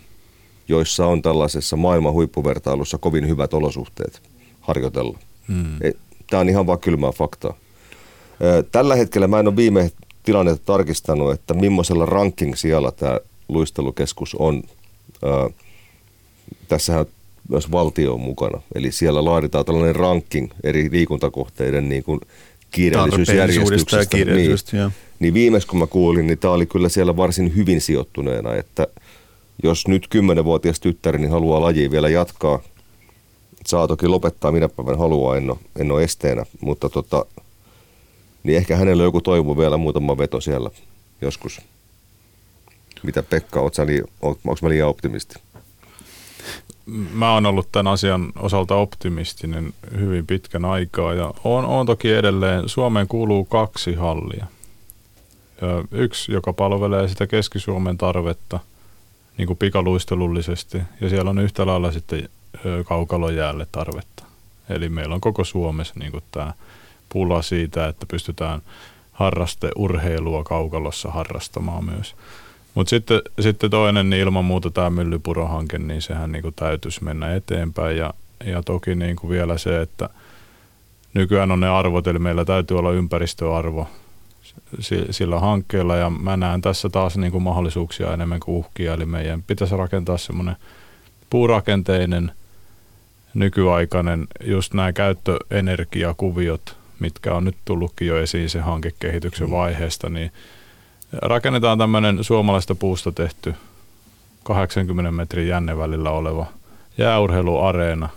joissa 0.68 1.06
on 1.06 1.22
tällaisessa 1.22 1.76
maailman 1.76 2.12
huippuvertailussa 2.12 2.98
kovin 2.98 3.28
hyvät 3.28 3.54
olosuhteet 3.54 4.22
harjoitella. 4.60 5.18
Hmm. 5.48 5.78
Tämä 6.30 6.40
on 6.40 6.48
ihan 6.48 6.66
vaan 6.66 6.78
kylmää 6.78 7.12
faktaa. 7.12 7.54
Tällä 8.72 8.96
hetkellä 8.96 9.26
mä 9.26 9.40
en 9.40 9.48
ole 9.48 9.56
viime 9.56 9.90
tilannetta 10.22 10.66
tarkistanut, 10.66 11.32
että 11.32 11.54
millaisella 11.54 12.06
ranking-sijalla 12.06 12.92
tämä 12.92 13.20
luistelukeskus 13.48 14.34
on. 14.34 14.62
Tässähän 16.68 17.06
myös 17.48 17.70
valtio 17.70 18.14
on 18.14 18.20
mukana. 18.20 18.62
Eli 18.74 18.92
siellä 18.92 19.24
laaditaan 19.24 19.64
tällainen 19.64 19.96
ranking 19.96 20.50
eri 20.64 20.88
liikuntakohteiden 20.90 21.88
niin 21.88 22.02
kuin 22.04 22.20
kiireellisyysjärjestyksestä. 22.70 24.16
Niin, 24.16 24.92
niin 25.20 25.34
viimeis 25.34 25.66
kun 25.66 25.78
mä 25.78 25.86
kuulin, 25.86 26.26
niin 26.26 26.38
tämä 26.38 26.54
oli 26.54 26.66
kyllä 26.66 26.88
siellä 26.88 27.16
varsin 27.16 27.56
hyvin 27.56 27.80
sijoittuneena, 27.80 28.54
että 28.54 28.86
jos 29.62 29.88
nyt 29.88 30.08
kymmenenvuotias 30.08 30.80
tyttäreni 30.80 31.22
niin 31.22 31.32
haluaa 31.32 31.60
lajia 31.60 31.90
vielä 31.90 32.08
jatkaa, 32.08 32.60
saa 33.66 33.88
toki 33.88 34.08
lopettaa 34.08 34.52
minä 34.52 34.68
päivän 34.68 34.98
haluaa, 34.98 35.36
en 35.36 35.50
ole, 35.50 35.58
en 35.78 35.92
ole 35.92 36.04
esteenä, 36.04 36.46
mutta 36.60 36.88
tota, 36.88 37.26
niin 38.42 38.58
ehkä 38.58 38.76
hänellä 38.76 39.00
on 39.00 39.06
joku 39.06 39.20
toivo 39.20 39.56
vielä 39.56 39.76
muutama 39.76 40.18
veto 40.18 40.40
siellä 40.40 40.70
joskus. 41.20 41.60
Mitä 43.02 43.22
Pekka, 43.22 43.60
oot 43.60 43.74
sä 43.74 43.86
li, 43.86 44.02
onko 44.22 44.56
mä 44.62 44.68
liian 44.68 44.88
optimisti? 44.88 45.34
Mä 47.12 47.32
oon 47.32 47.46
ollut 47.46 47.68
tämän 47.72 47.92
asian 47.92 48.32
osalta 48.38 48.74
optimistinen 48.74 49.74
hyvin 49.98 50.26
pitkän 50.26 50.64
aikaa 50.64 51.14
ja 51.14 51.34
on, 51.44 51.64
on 51.64 51.86
toki 51.86 52.12
edelleen. 52.12 52.68
Suomeen 52.68 53.08
kuuluu 53.08 53.44
kaksi 53.44 53.94
hallia. 53.94 54.46
Yksi, 55.90 56.32
joka 56.32 56.52
palvelee 56.52 57.08
sitä 57.08 57.26
Keski-Suomen 57.26 57.98
tarvetta 57.98 58.60
niin 59.38 59.46
kuin 59.46 59.56
pikaluistelullisesti. 59.56 60.78
Ja 61.00 61.08
siellä 61.08 61.30
on 61.30 61.38
yhtä 61.38 61.66
lailla 61.66 61.92
sitten 61.92 62.28
kaukalojäälle 62.84 63.66
tarvetta. 63.72 64.24
Eli 64.68 64.88
meillä 64.88 65.14
on 65.14 65.20
koko 65.20 65.44
Suomessa 65.44 65.94
niin 65.98 66.12
kuin 66.12 66.24
tämä 66.30 66.52
pula 67.08 67.42
siitä, 67.42 67.86
että 67.86 68.06
pystytään 68.06 68.62
harrasteurheilua 69.12 70.44
kaukalossa 70.44 71.10
harrastamaan 71.10 71.84
myös. 71.84 72.16
Mutta 72.74 72.90
sitten, 72.90 73.22
sitten 73.40 73.70
toinen, 73.70 74.10
niin 74.10 74.22
ilman 74.22 74.44
muuta 74.44 74.70
tämä 74.70 74.90
Myllypuro-hanke, 74.90 75.78
niin 75.78 76.02
sehän 76.02 76.32
niin 76.32 76.42
kuin 76.42 76.54
täytyisi 76.54 77.04
mennä 77.04 77.34
eteenpäin. 77.34 77.96
Ja, 77.96 78.14
ja 78.44 78.62
toki 78.62 78.94
niin 78.94 79.16
kuin 79.16 79.30
vielä 79.30 79.58
se, 79.58 79.80
että 79.80 80.08
nykyään 81.14 81.50
on 81.50 81.60
ne 81.60 81.68
arvot, 81.68 82.06
eli 82.06 82.18
meillä 82.18 82.44
täytyy 82.44 82.78
olla 82.78 82.92
ympäristöarvo 82.92 83.88
sillä 85.10 85.40
hankkeella. 85.40 85.96
Ja 85.96 86.10
mä 86.10 86.36
näen 86.36 86.60
tässä 86.60 86.88
taas 86.88 87.16
niin 87.16 87.32
kuin 87.32 87.42
mahdollisuuksia 87.42 88.12
enemmän 88.12 88.40
kuin 88.40 88.56
uhkia, 88.56 88.94
eli 88.94 89.06
meidän 89.06 89.42
pitäisi 89.42 89.76
rakentaa 89.76 90.18
semmoinen 90.18 90.56
puurakenteinen, 91.30 92.32
nykyaikainen, 93.34 94.26
just 94.44 94.74
nämä 94.74 94.92
käyttöenergiakuviot, 94.92 96.76
mitkä 97.00 97.34
on 97.34 97.44
nyt 97.44 97.56
tullutkin 97.64 98.08
jo 98.08 98.18
esiin 98.18 98.50
se 98.50 98.60
hankekehityksen 98.60 99.46
mm. 99.46 99.52
vaiheesta, 99.52 100.08
niin– 100.08 100.32
rakennetaan 101.12 101.78
tämmöinen 101.78 102.24
suomalaista 102.24 102.74
puusta 102.74 103.12
tehty 103.12 103.54
80 104.42 105.12
metrin 105.12 105.48
jännevälillä 105.48 106.10
oleva 106.10 106.46
jääurheiluareena 106.98 108.08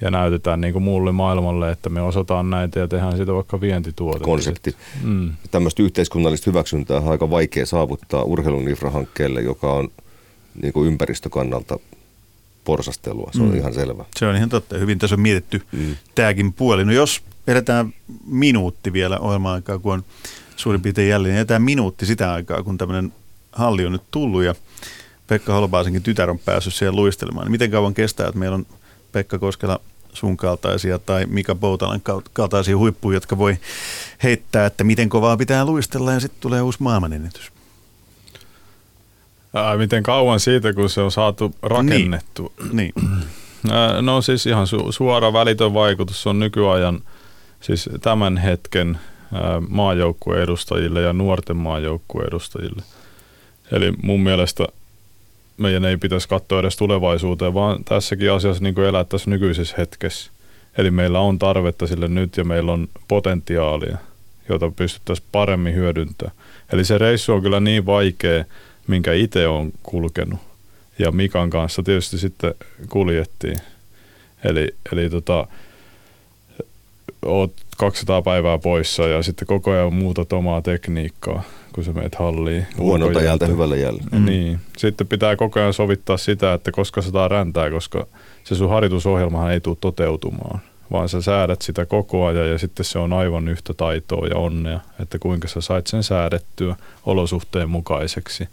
ja 0.00 0.10
näytetään 0.10 0.60
niin 0.60 0.72
kuin 0.72 0.82
muulle 0.82 1.12
maailmalle, 1.12 1.70
että 1.70 1.88
me 1.88 2.02
osataan 2.02 2.50
näitä 2.50 2.80
ja 2.80 2.88
tehdään 2.88 3.16
siitä 3.16 3.34
vaikka 3.34 3.60
vientituote. 3.60 4.24
Konsepti. 4.24 4.76
Mm. 5.02 5.32
Tämmöistä 5.50 5.82
yhteiskunnallista 5.82 6.50
hyväksyntää 6.50 6.96
on 6.96 7.08
aika 7.08 7.30
vaikea 7.30 7.66
saavuttaa 7.66 8.22
urheilun 8.22 8.68
infrahankkeelle, 8.68 9.40
joka 9.40 9.72
on 9.72 9.88
niin 10.62 10.72
kuin 10.72 10.88
ympäristökannalta 10.88 11.78
porsastelua. 12.64 13.30
Se 13.32 13.42
on 13.42 13.48
mm. 13.48 13.56
ihan 13.56 13.74
selvä. 13.74 14.04
Se 14.16 14.26
on 14.26 14.36
ihan 14.36 14.48
totta. 14.48 14.78
Hyvin 14.78 14.98
tässä 14.98 15.14
on 15.14 15.20
mietitty 15.20 15.62
mm. 15.72 15.96
tämäkin 16.14 16.52
puoli. 16.52 16.84
No 16.84 16.92
jos 16.92 17.22
edetään 17.46 17.94
minuutti 18.26 18.92
vielä 18.92 19.18
ohjelma-aikaa, 19.18 19.78
kun 19.78 19.92
on 19.92 20.04
suurin 20.58 20.82
piirtein 20.82 21.08
jälleen. 21.08 21.36
Jätään 21.36 21.62
minuutti 21.62 22.06
sitä 22.06 22.32
aikaa, 22.32 22.62
kun 22.62 22.78
tämmöinen 22.78 23.12
halli 23.52 23.86
on 23.86 23.92
nyt 23.92 24.02
tullut 24.10 24.42
ja 24.42 24.54
Pekka 25.26 25.52
Holbaasenkin 25.52 26.02
tytär 26.02 26.30
on 26.30 26.38
päässyt 26.38 26.74
siellä 26.74 26.96
luistelemaan. 26.96 27.44
Niin 27.44 27.52
miten 27.52 27.70
kauan 27.70 27.94
kestää, 27.94 28.26
että 28.26 28.38
meillä 28.38 28.54
on 28.54 28.66
Pekka 29.12 29.38
Koskela 29.38 29.80
sun 30.12 30.36
kaltaisia 30.36 30.98
tai 30.98 31.26
Mika 31.26 31.54
Boutalan 31.54 32.00
kaltaisia 32.32 32.76
huippuja, 32.76 33.16
jotka 33.16 33.38
voi 33.38 33.56
heittää, 34.22 34.66
että 34.66 34.84
miten 34.84 35.08
kovaa 35.08 35.36
pitää 35.36 35.64
luistella 35.64 36.12
ja 36.12 36.20
sitten 36.20 36.40
tulee 36.40 36.62
uusi 36.62 36.82
maailmanennätys. 36.82 37.52
Ää, 39.54 39.76
miten 39.76 40.02
kauan 40.02 40.40
siitä, 40.40 40.72
kun 40.72 40.90
se 40.90 41.00
on 41.00 41.12
saatu 41.12 41.54
rakennettu? 41.62 42.52
Niin. 42.72 42.92
niin. 42.96 43.20
Ää, 43.70 44.02
no 44.02 44.22
siis 44.22 44.46
ihan 44.46 44.66
su- 44.66 44.92
suora 44.92 45.32
välitön 45.32 45.74
vaikutus 45.74 46.26
on 46.26 46.38
nykyajan, 46.38 47.02
siis 47.60 47.90
tämän 48.00 48.36
hetken 48.36 48.98
maajoukkueen 49.68 50.42
edustajille 50.42 51.02
ja 51.02 51.12
nuorten 51.12 51.56
maajoukkueen 51.56 52.28
edustajille. 52.28 52.82
Eli 53.72 53.92
mun 54.02 54.20
mielestä 54.20 54.66
meidän 55.56 55.84
ei 55.84 55.96
pitäisi 55.96 56.28
katsoa 56.28 56.60
edes 56.60 56.76
tulevaisuuteen, 56.76 57.54
vaan 57.54 57.84
tässäkin 57.84 58.32
asiassa 58.32 58.62
niin 58.62 58.80
elää 58.80 59.04
tässä 59.04 59.30
nykyisessä 59.30 59.74
hetkessä. 59.78 60.30
Eli 60.78 60.90
meillä 60.90 61.20
on 61.20 61.38
tarvetta 61.38 61.86
sille 61.86 62.08
nyt 62.08 62.36
ja 62.36 62.44
meillä 62.44 62.72
on 62.72 62.88
potentiaalia, 63.08 63.98
jota 64.48 64.70
pystyttäisiin 64.76 65.28
paremmin 65.32 65.74
hyödyntämään. 65.74 66.36
Eli 66.72 66.84
se 66.84 66.98
reissu 66.98 67.32
on 67.32 67.42
kyllä 67.42 67.60
niin 67.60 67.86
vaikea, 67.86 68.44
minkä 68.86 69.12
itse 69.12 69.48
on 69.48 69.72
kulkenut. 69.82 70.40
Ja 70.98 71.12
Mikan 71.12 71.50
kanssa 71.50 71.82
tietysti 71.82 72.18
sitten 72.18 72.54
kuljettiin. 72.88 73.56
Eli, 74.44 74.74
eli 74.92 75.10
tota, 75.10 75.46
oot 77.24 77.52
200 77.78 78.22
päivää 78.22 78.58
poissa 78.58 79.02
ja 79.02 79.22
sitten 79.22 79.46
koko 79.46 79.70
ajan 79.70 79.94
muutat 79.94 80.32
omaa 80.32 80.62
tekniikkaa, 80.62 81.42
kun 81.72 81.84
sä 81.84 81.92
meet 81.92 82.14
halliin. 82.14 82.66
Huonolta 82.78 83.22
jäältä 83.22 83.46
hyvälle 83.46 83.78
jälle. 83.78 84.02
Mm. 84.12 84.24
Niin. 84.24 84.60
Sitten 84.78 85.06
pitää 85.06 85.36
koko 85.36 85.60
ajan 85.60 85.72
sovittaa 85.72 86.16
sitä, 86.16 86.54
että 86.54 86.72
koska 86.72 87.02
saa 87.02 87.28
räntää, 87.28 87.70
koska 87.70 88.06
se 88.44 88.54
sun 88.54 88.70
harjoitusohjelmahan 88.70 89.52
ei 89.52 89.60
tule 89.60 89.76
toteutumaan, 89.80 90.60
vaan 90.92 91.08
sä 91.08 91.22
säädät 91.22 91.62
sitä 91.62 91.86
koko 91.86 92.26
ajan 92.26 92.50
ja 92.50 92.58
sitten 92.58 92.84
se 92.84 92.98
on 92.98 93.12
aivan 93.12 93.48
yhtä 93.48 93.74
taitoa 93.74 94.26
ja 94.26 94.36
onnea, 94.36 94.80
että 95.00 95.18
kuinka 95.18 95.48
sä 95.48 95.60
sait 95.60 95.86
sen 95.86 96.02
säädettyä 96.02 96.76
olosuhteen 97.06 97.70
mukaiseksi 97.70 98.48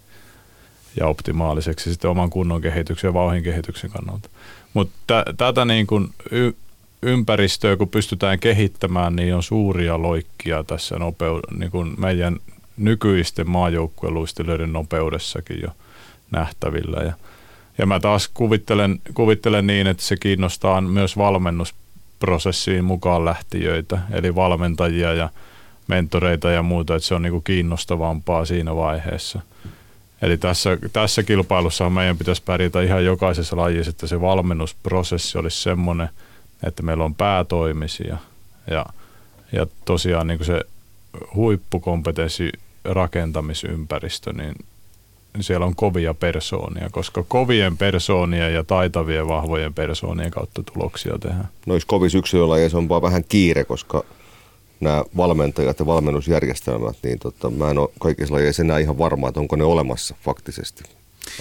ja 1.00 1.08
optimaaliseksi 1.08 1.92
sitten 1.92 2.12
oman 2.12 2.30
kunnon 2.30 2.62
kehityksen 2.62 3.08
ja 3.08 3.14
vauhin 3.14 3.44
kehityksen 3.44 3.90
kannalta. 3.90 4.30
Mutta 4.74 5.24
tätä 5.38 5.66
niin 5.66 5.88
kuin 5.88 6.10
y- 6.32 6.54
ympäristöä, 7.06 7.78
kun 7.78 7.90
pystytään 7.90 8.40
kehittämään, 8.40 9.16
niin 9.16 9.36
on 9.36 9.44
suuria 9.44 10.02
loikkia 10.02 10.64
tässä 10.64 10.96
nopeu- 10.96 11.58
niin 11.58 11.72
kuin 11.72 11.94
meidän 11.98 12.38
nykyisten 12.78 13.50
maajoukkueluistelijoiden 13.50 14.74
nopeudessakin 14.74 15.62
jo 15.62 15.70
nähtävillä. 16.32 17.04
Ja, 17.04 17.14
ja 17.78 17.86
mä 17.86 18.00
taas 18.00 18.30
kuvittelen, 18.34 19.02
kuvittelen 19.14 19.68
niin, 19.68 19.88
että 19.88 20.04
se 20.04 20.18
kiinnostaa 20.18 20.82
myös 20.82 21.18
valmennusprosessiin 21.18 22.84
mukaan 22.84 23.26
lähtiöitä, 23.26 24.00
eli 24.12 24.36
valmentajia 24.36 25.14
ja 25.14 25.30
mentoreita 25.88 26.50
ja 26.50 26.64
muuta, 26.64 26.96
että 26.96 27.08
se 27.08 27.16
on 27.16 27.22
niin 27.22 27.32
kuin 27.32 27.44
kiinnostavampaa 27.44 28.46
siinä 28.46 28.76
vaiheessa. 28.76 29.42
Eli 30.22 30.38
tässä, 30.38 30.78
tässä 30.94 31.24
kilpailussa 31.24 31.90
meidän 31.90 32.18
pitäisi 32.18 32.44
pärjätä 32.44 32.82
ihan 32.82 33.06
jokaisessa 33.06 33.58
lajissa, 33.58 33.90
että 33.90 34.08
se 34.08 34.22
valmennusprosessi 34.22 35.38
olisi 35.38 35.62
semmoinen– 35.62 36.10
että 36.64 36.84
meillä 36.84 37.04
on 37.04 37.16
päätoimisia 37.16 38.18
ja, 38.72 38.86
ja 39.52 39.68
tosiaan 39.86 40.28
niin 40.28 40.38
kuin 40.38 40.48
se 40.48 40.62
huippukompetenssi 41.36 42.52
rakentamisympäristö, 42.84 44.34
niin 44.34 44.56
siellä 45.42 45.66
on 45.66 45.76
kovia 45.76 46.14
persoonia, 46.14 46.90
koska 46.92 47.24
kovien 47.28 47.78
persoonia 47.78 48.50
ja 48.50 48.64
taitavien 48.64 49.28
vahvojen 49.28 49.74
persoonien 49.74 50.32
kautta 50.32 50.64
tuloksia 50.64 51.20
tehdään. 51.20 51.48
Noissa 51.66 51.88
kovissa 51.88 52.18
yksilölajeissa 52.18 52.78
on 52.78 52.90
vaan 52.90 53.02
vähän 53.02 53.24
kiire, 53.30 53.64
koska 53.64 54.04
nämä 54.80 55.04
valmentajat 55.18 55.80
ja 55.80 55.86
valmennusjärjestelmät, 55.86 56.98
niin 57.04 57.20
tota, 57.20 57.50
mä 57.50 57.72
en 57.72 57.78
ole 57.78 57.90
kaikissa 58.00 58.34
lajeissa 58.34 58.64
enää 58.64 58.80
ihan 58.80 58.98
varma, 58.98 59.28
että 59.28 59.40
onko 59.40 59.56
ne 59.56 59.64
olemassa 59.64 60.16
faktisesti. 60.24 60.84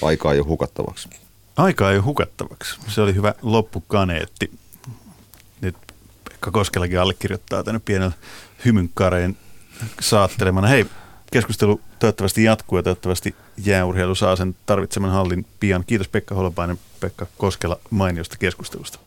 Aikaa 0.03 0.33
ei 0.33 0.39
ole 0.39 0.47
hukattavaksi. 0.47 1.09
Aikaa 1.57 1.91
ei 1.91 1.97
ole 1.97 2.05
hukattavaksi. 2.05 2.77
Se 2.89 3.01
oli 3.01 3.15
hyvä 3.15 3.35
loppukaneetti. 3.43 4.51
Pekka 6.45 6.59
Koskelakin 6.59 7.01
allekirjoittaa 7.01 7.63
tänne 7.63 7.81
pienen 7.85 8.15
hymynkareen 8.65 9.37
saattelemana. 10.01 10.67
Hei, 10.67 10.87
keskustelu 11.33 11.81
toivottavasti 11.99 12.45
jatkuu 12.45 12.79
ja 12.79 12.83
toivottavasti 12.83 13.35
jääurheilu 13.57 14.15
saa 14.15 14.37
sen 14.37 14.57
tarvitseman 14.67 15.11
hallin 15.11 15.47
pian. 15.61 15.85
Kiitos 15.87 16.09
Pekka 16.09 16.35
Holopainen, 16.35 16.79
Pekka 17.01 17.27
Koskela 17.39 17.81
mainiosta 17.91 18.37
keskustelusta. 18.39 18.99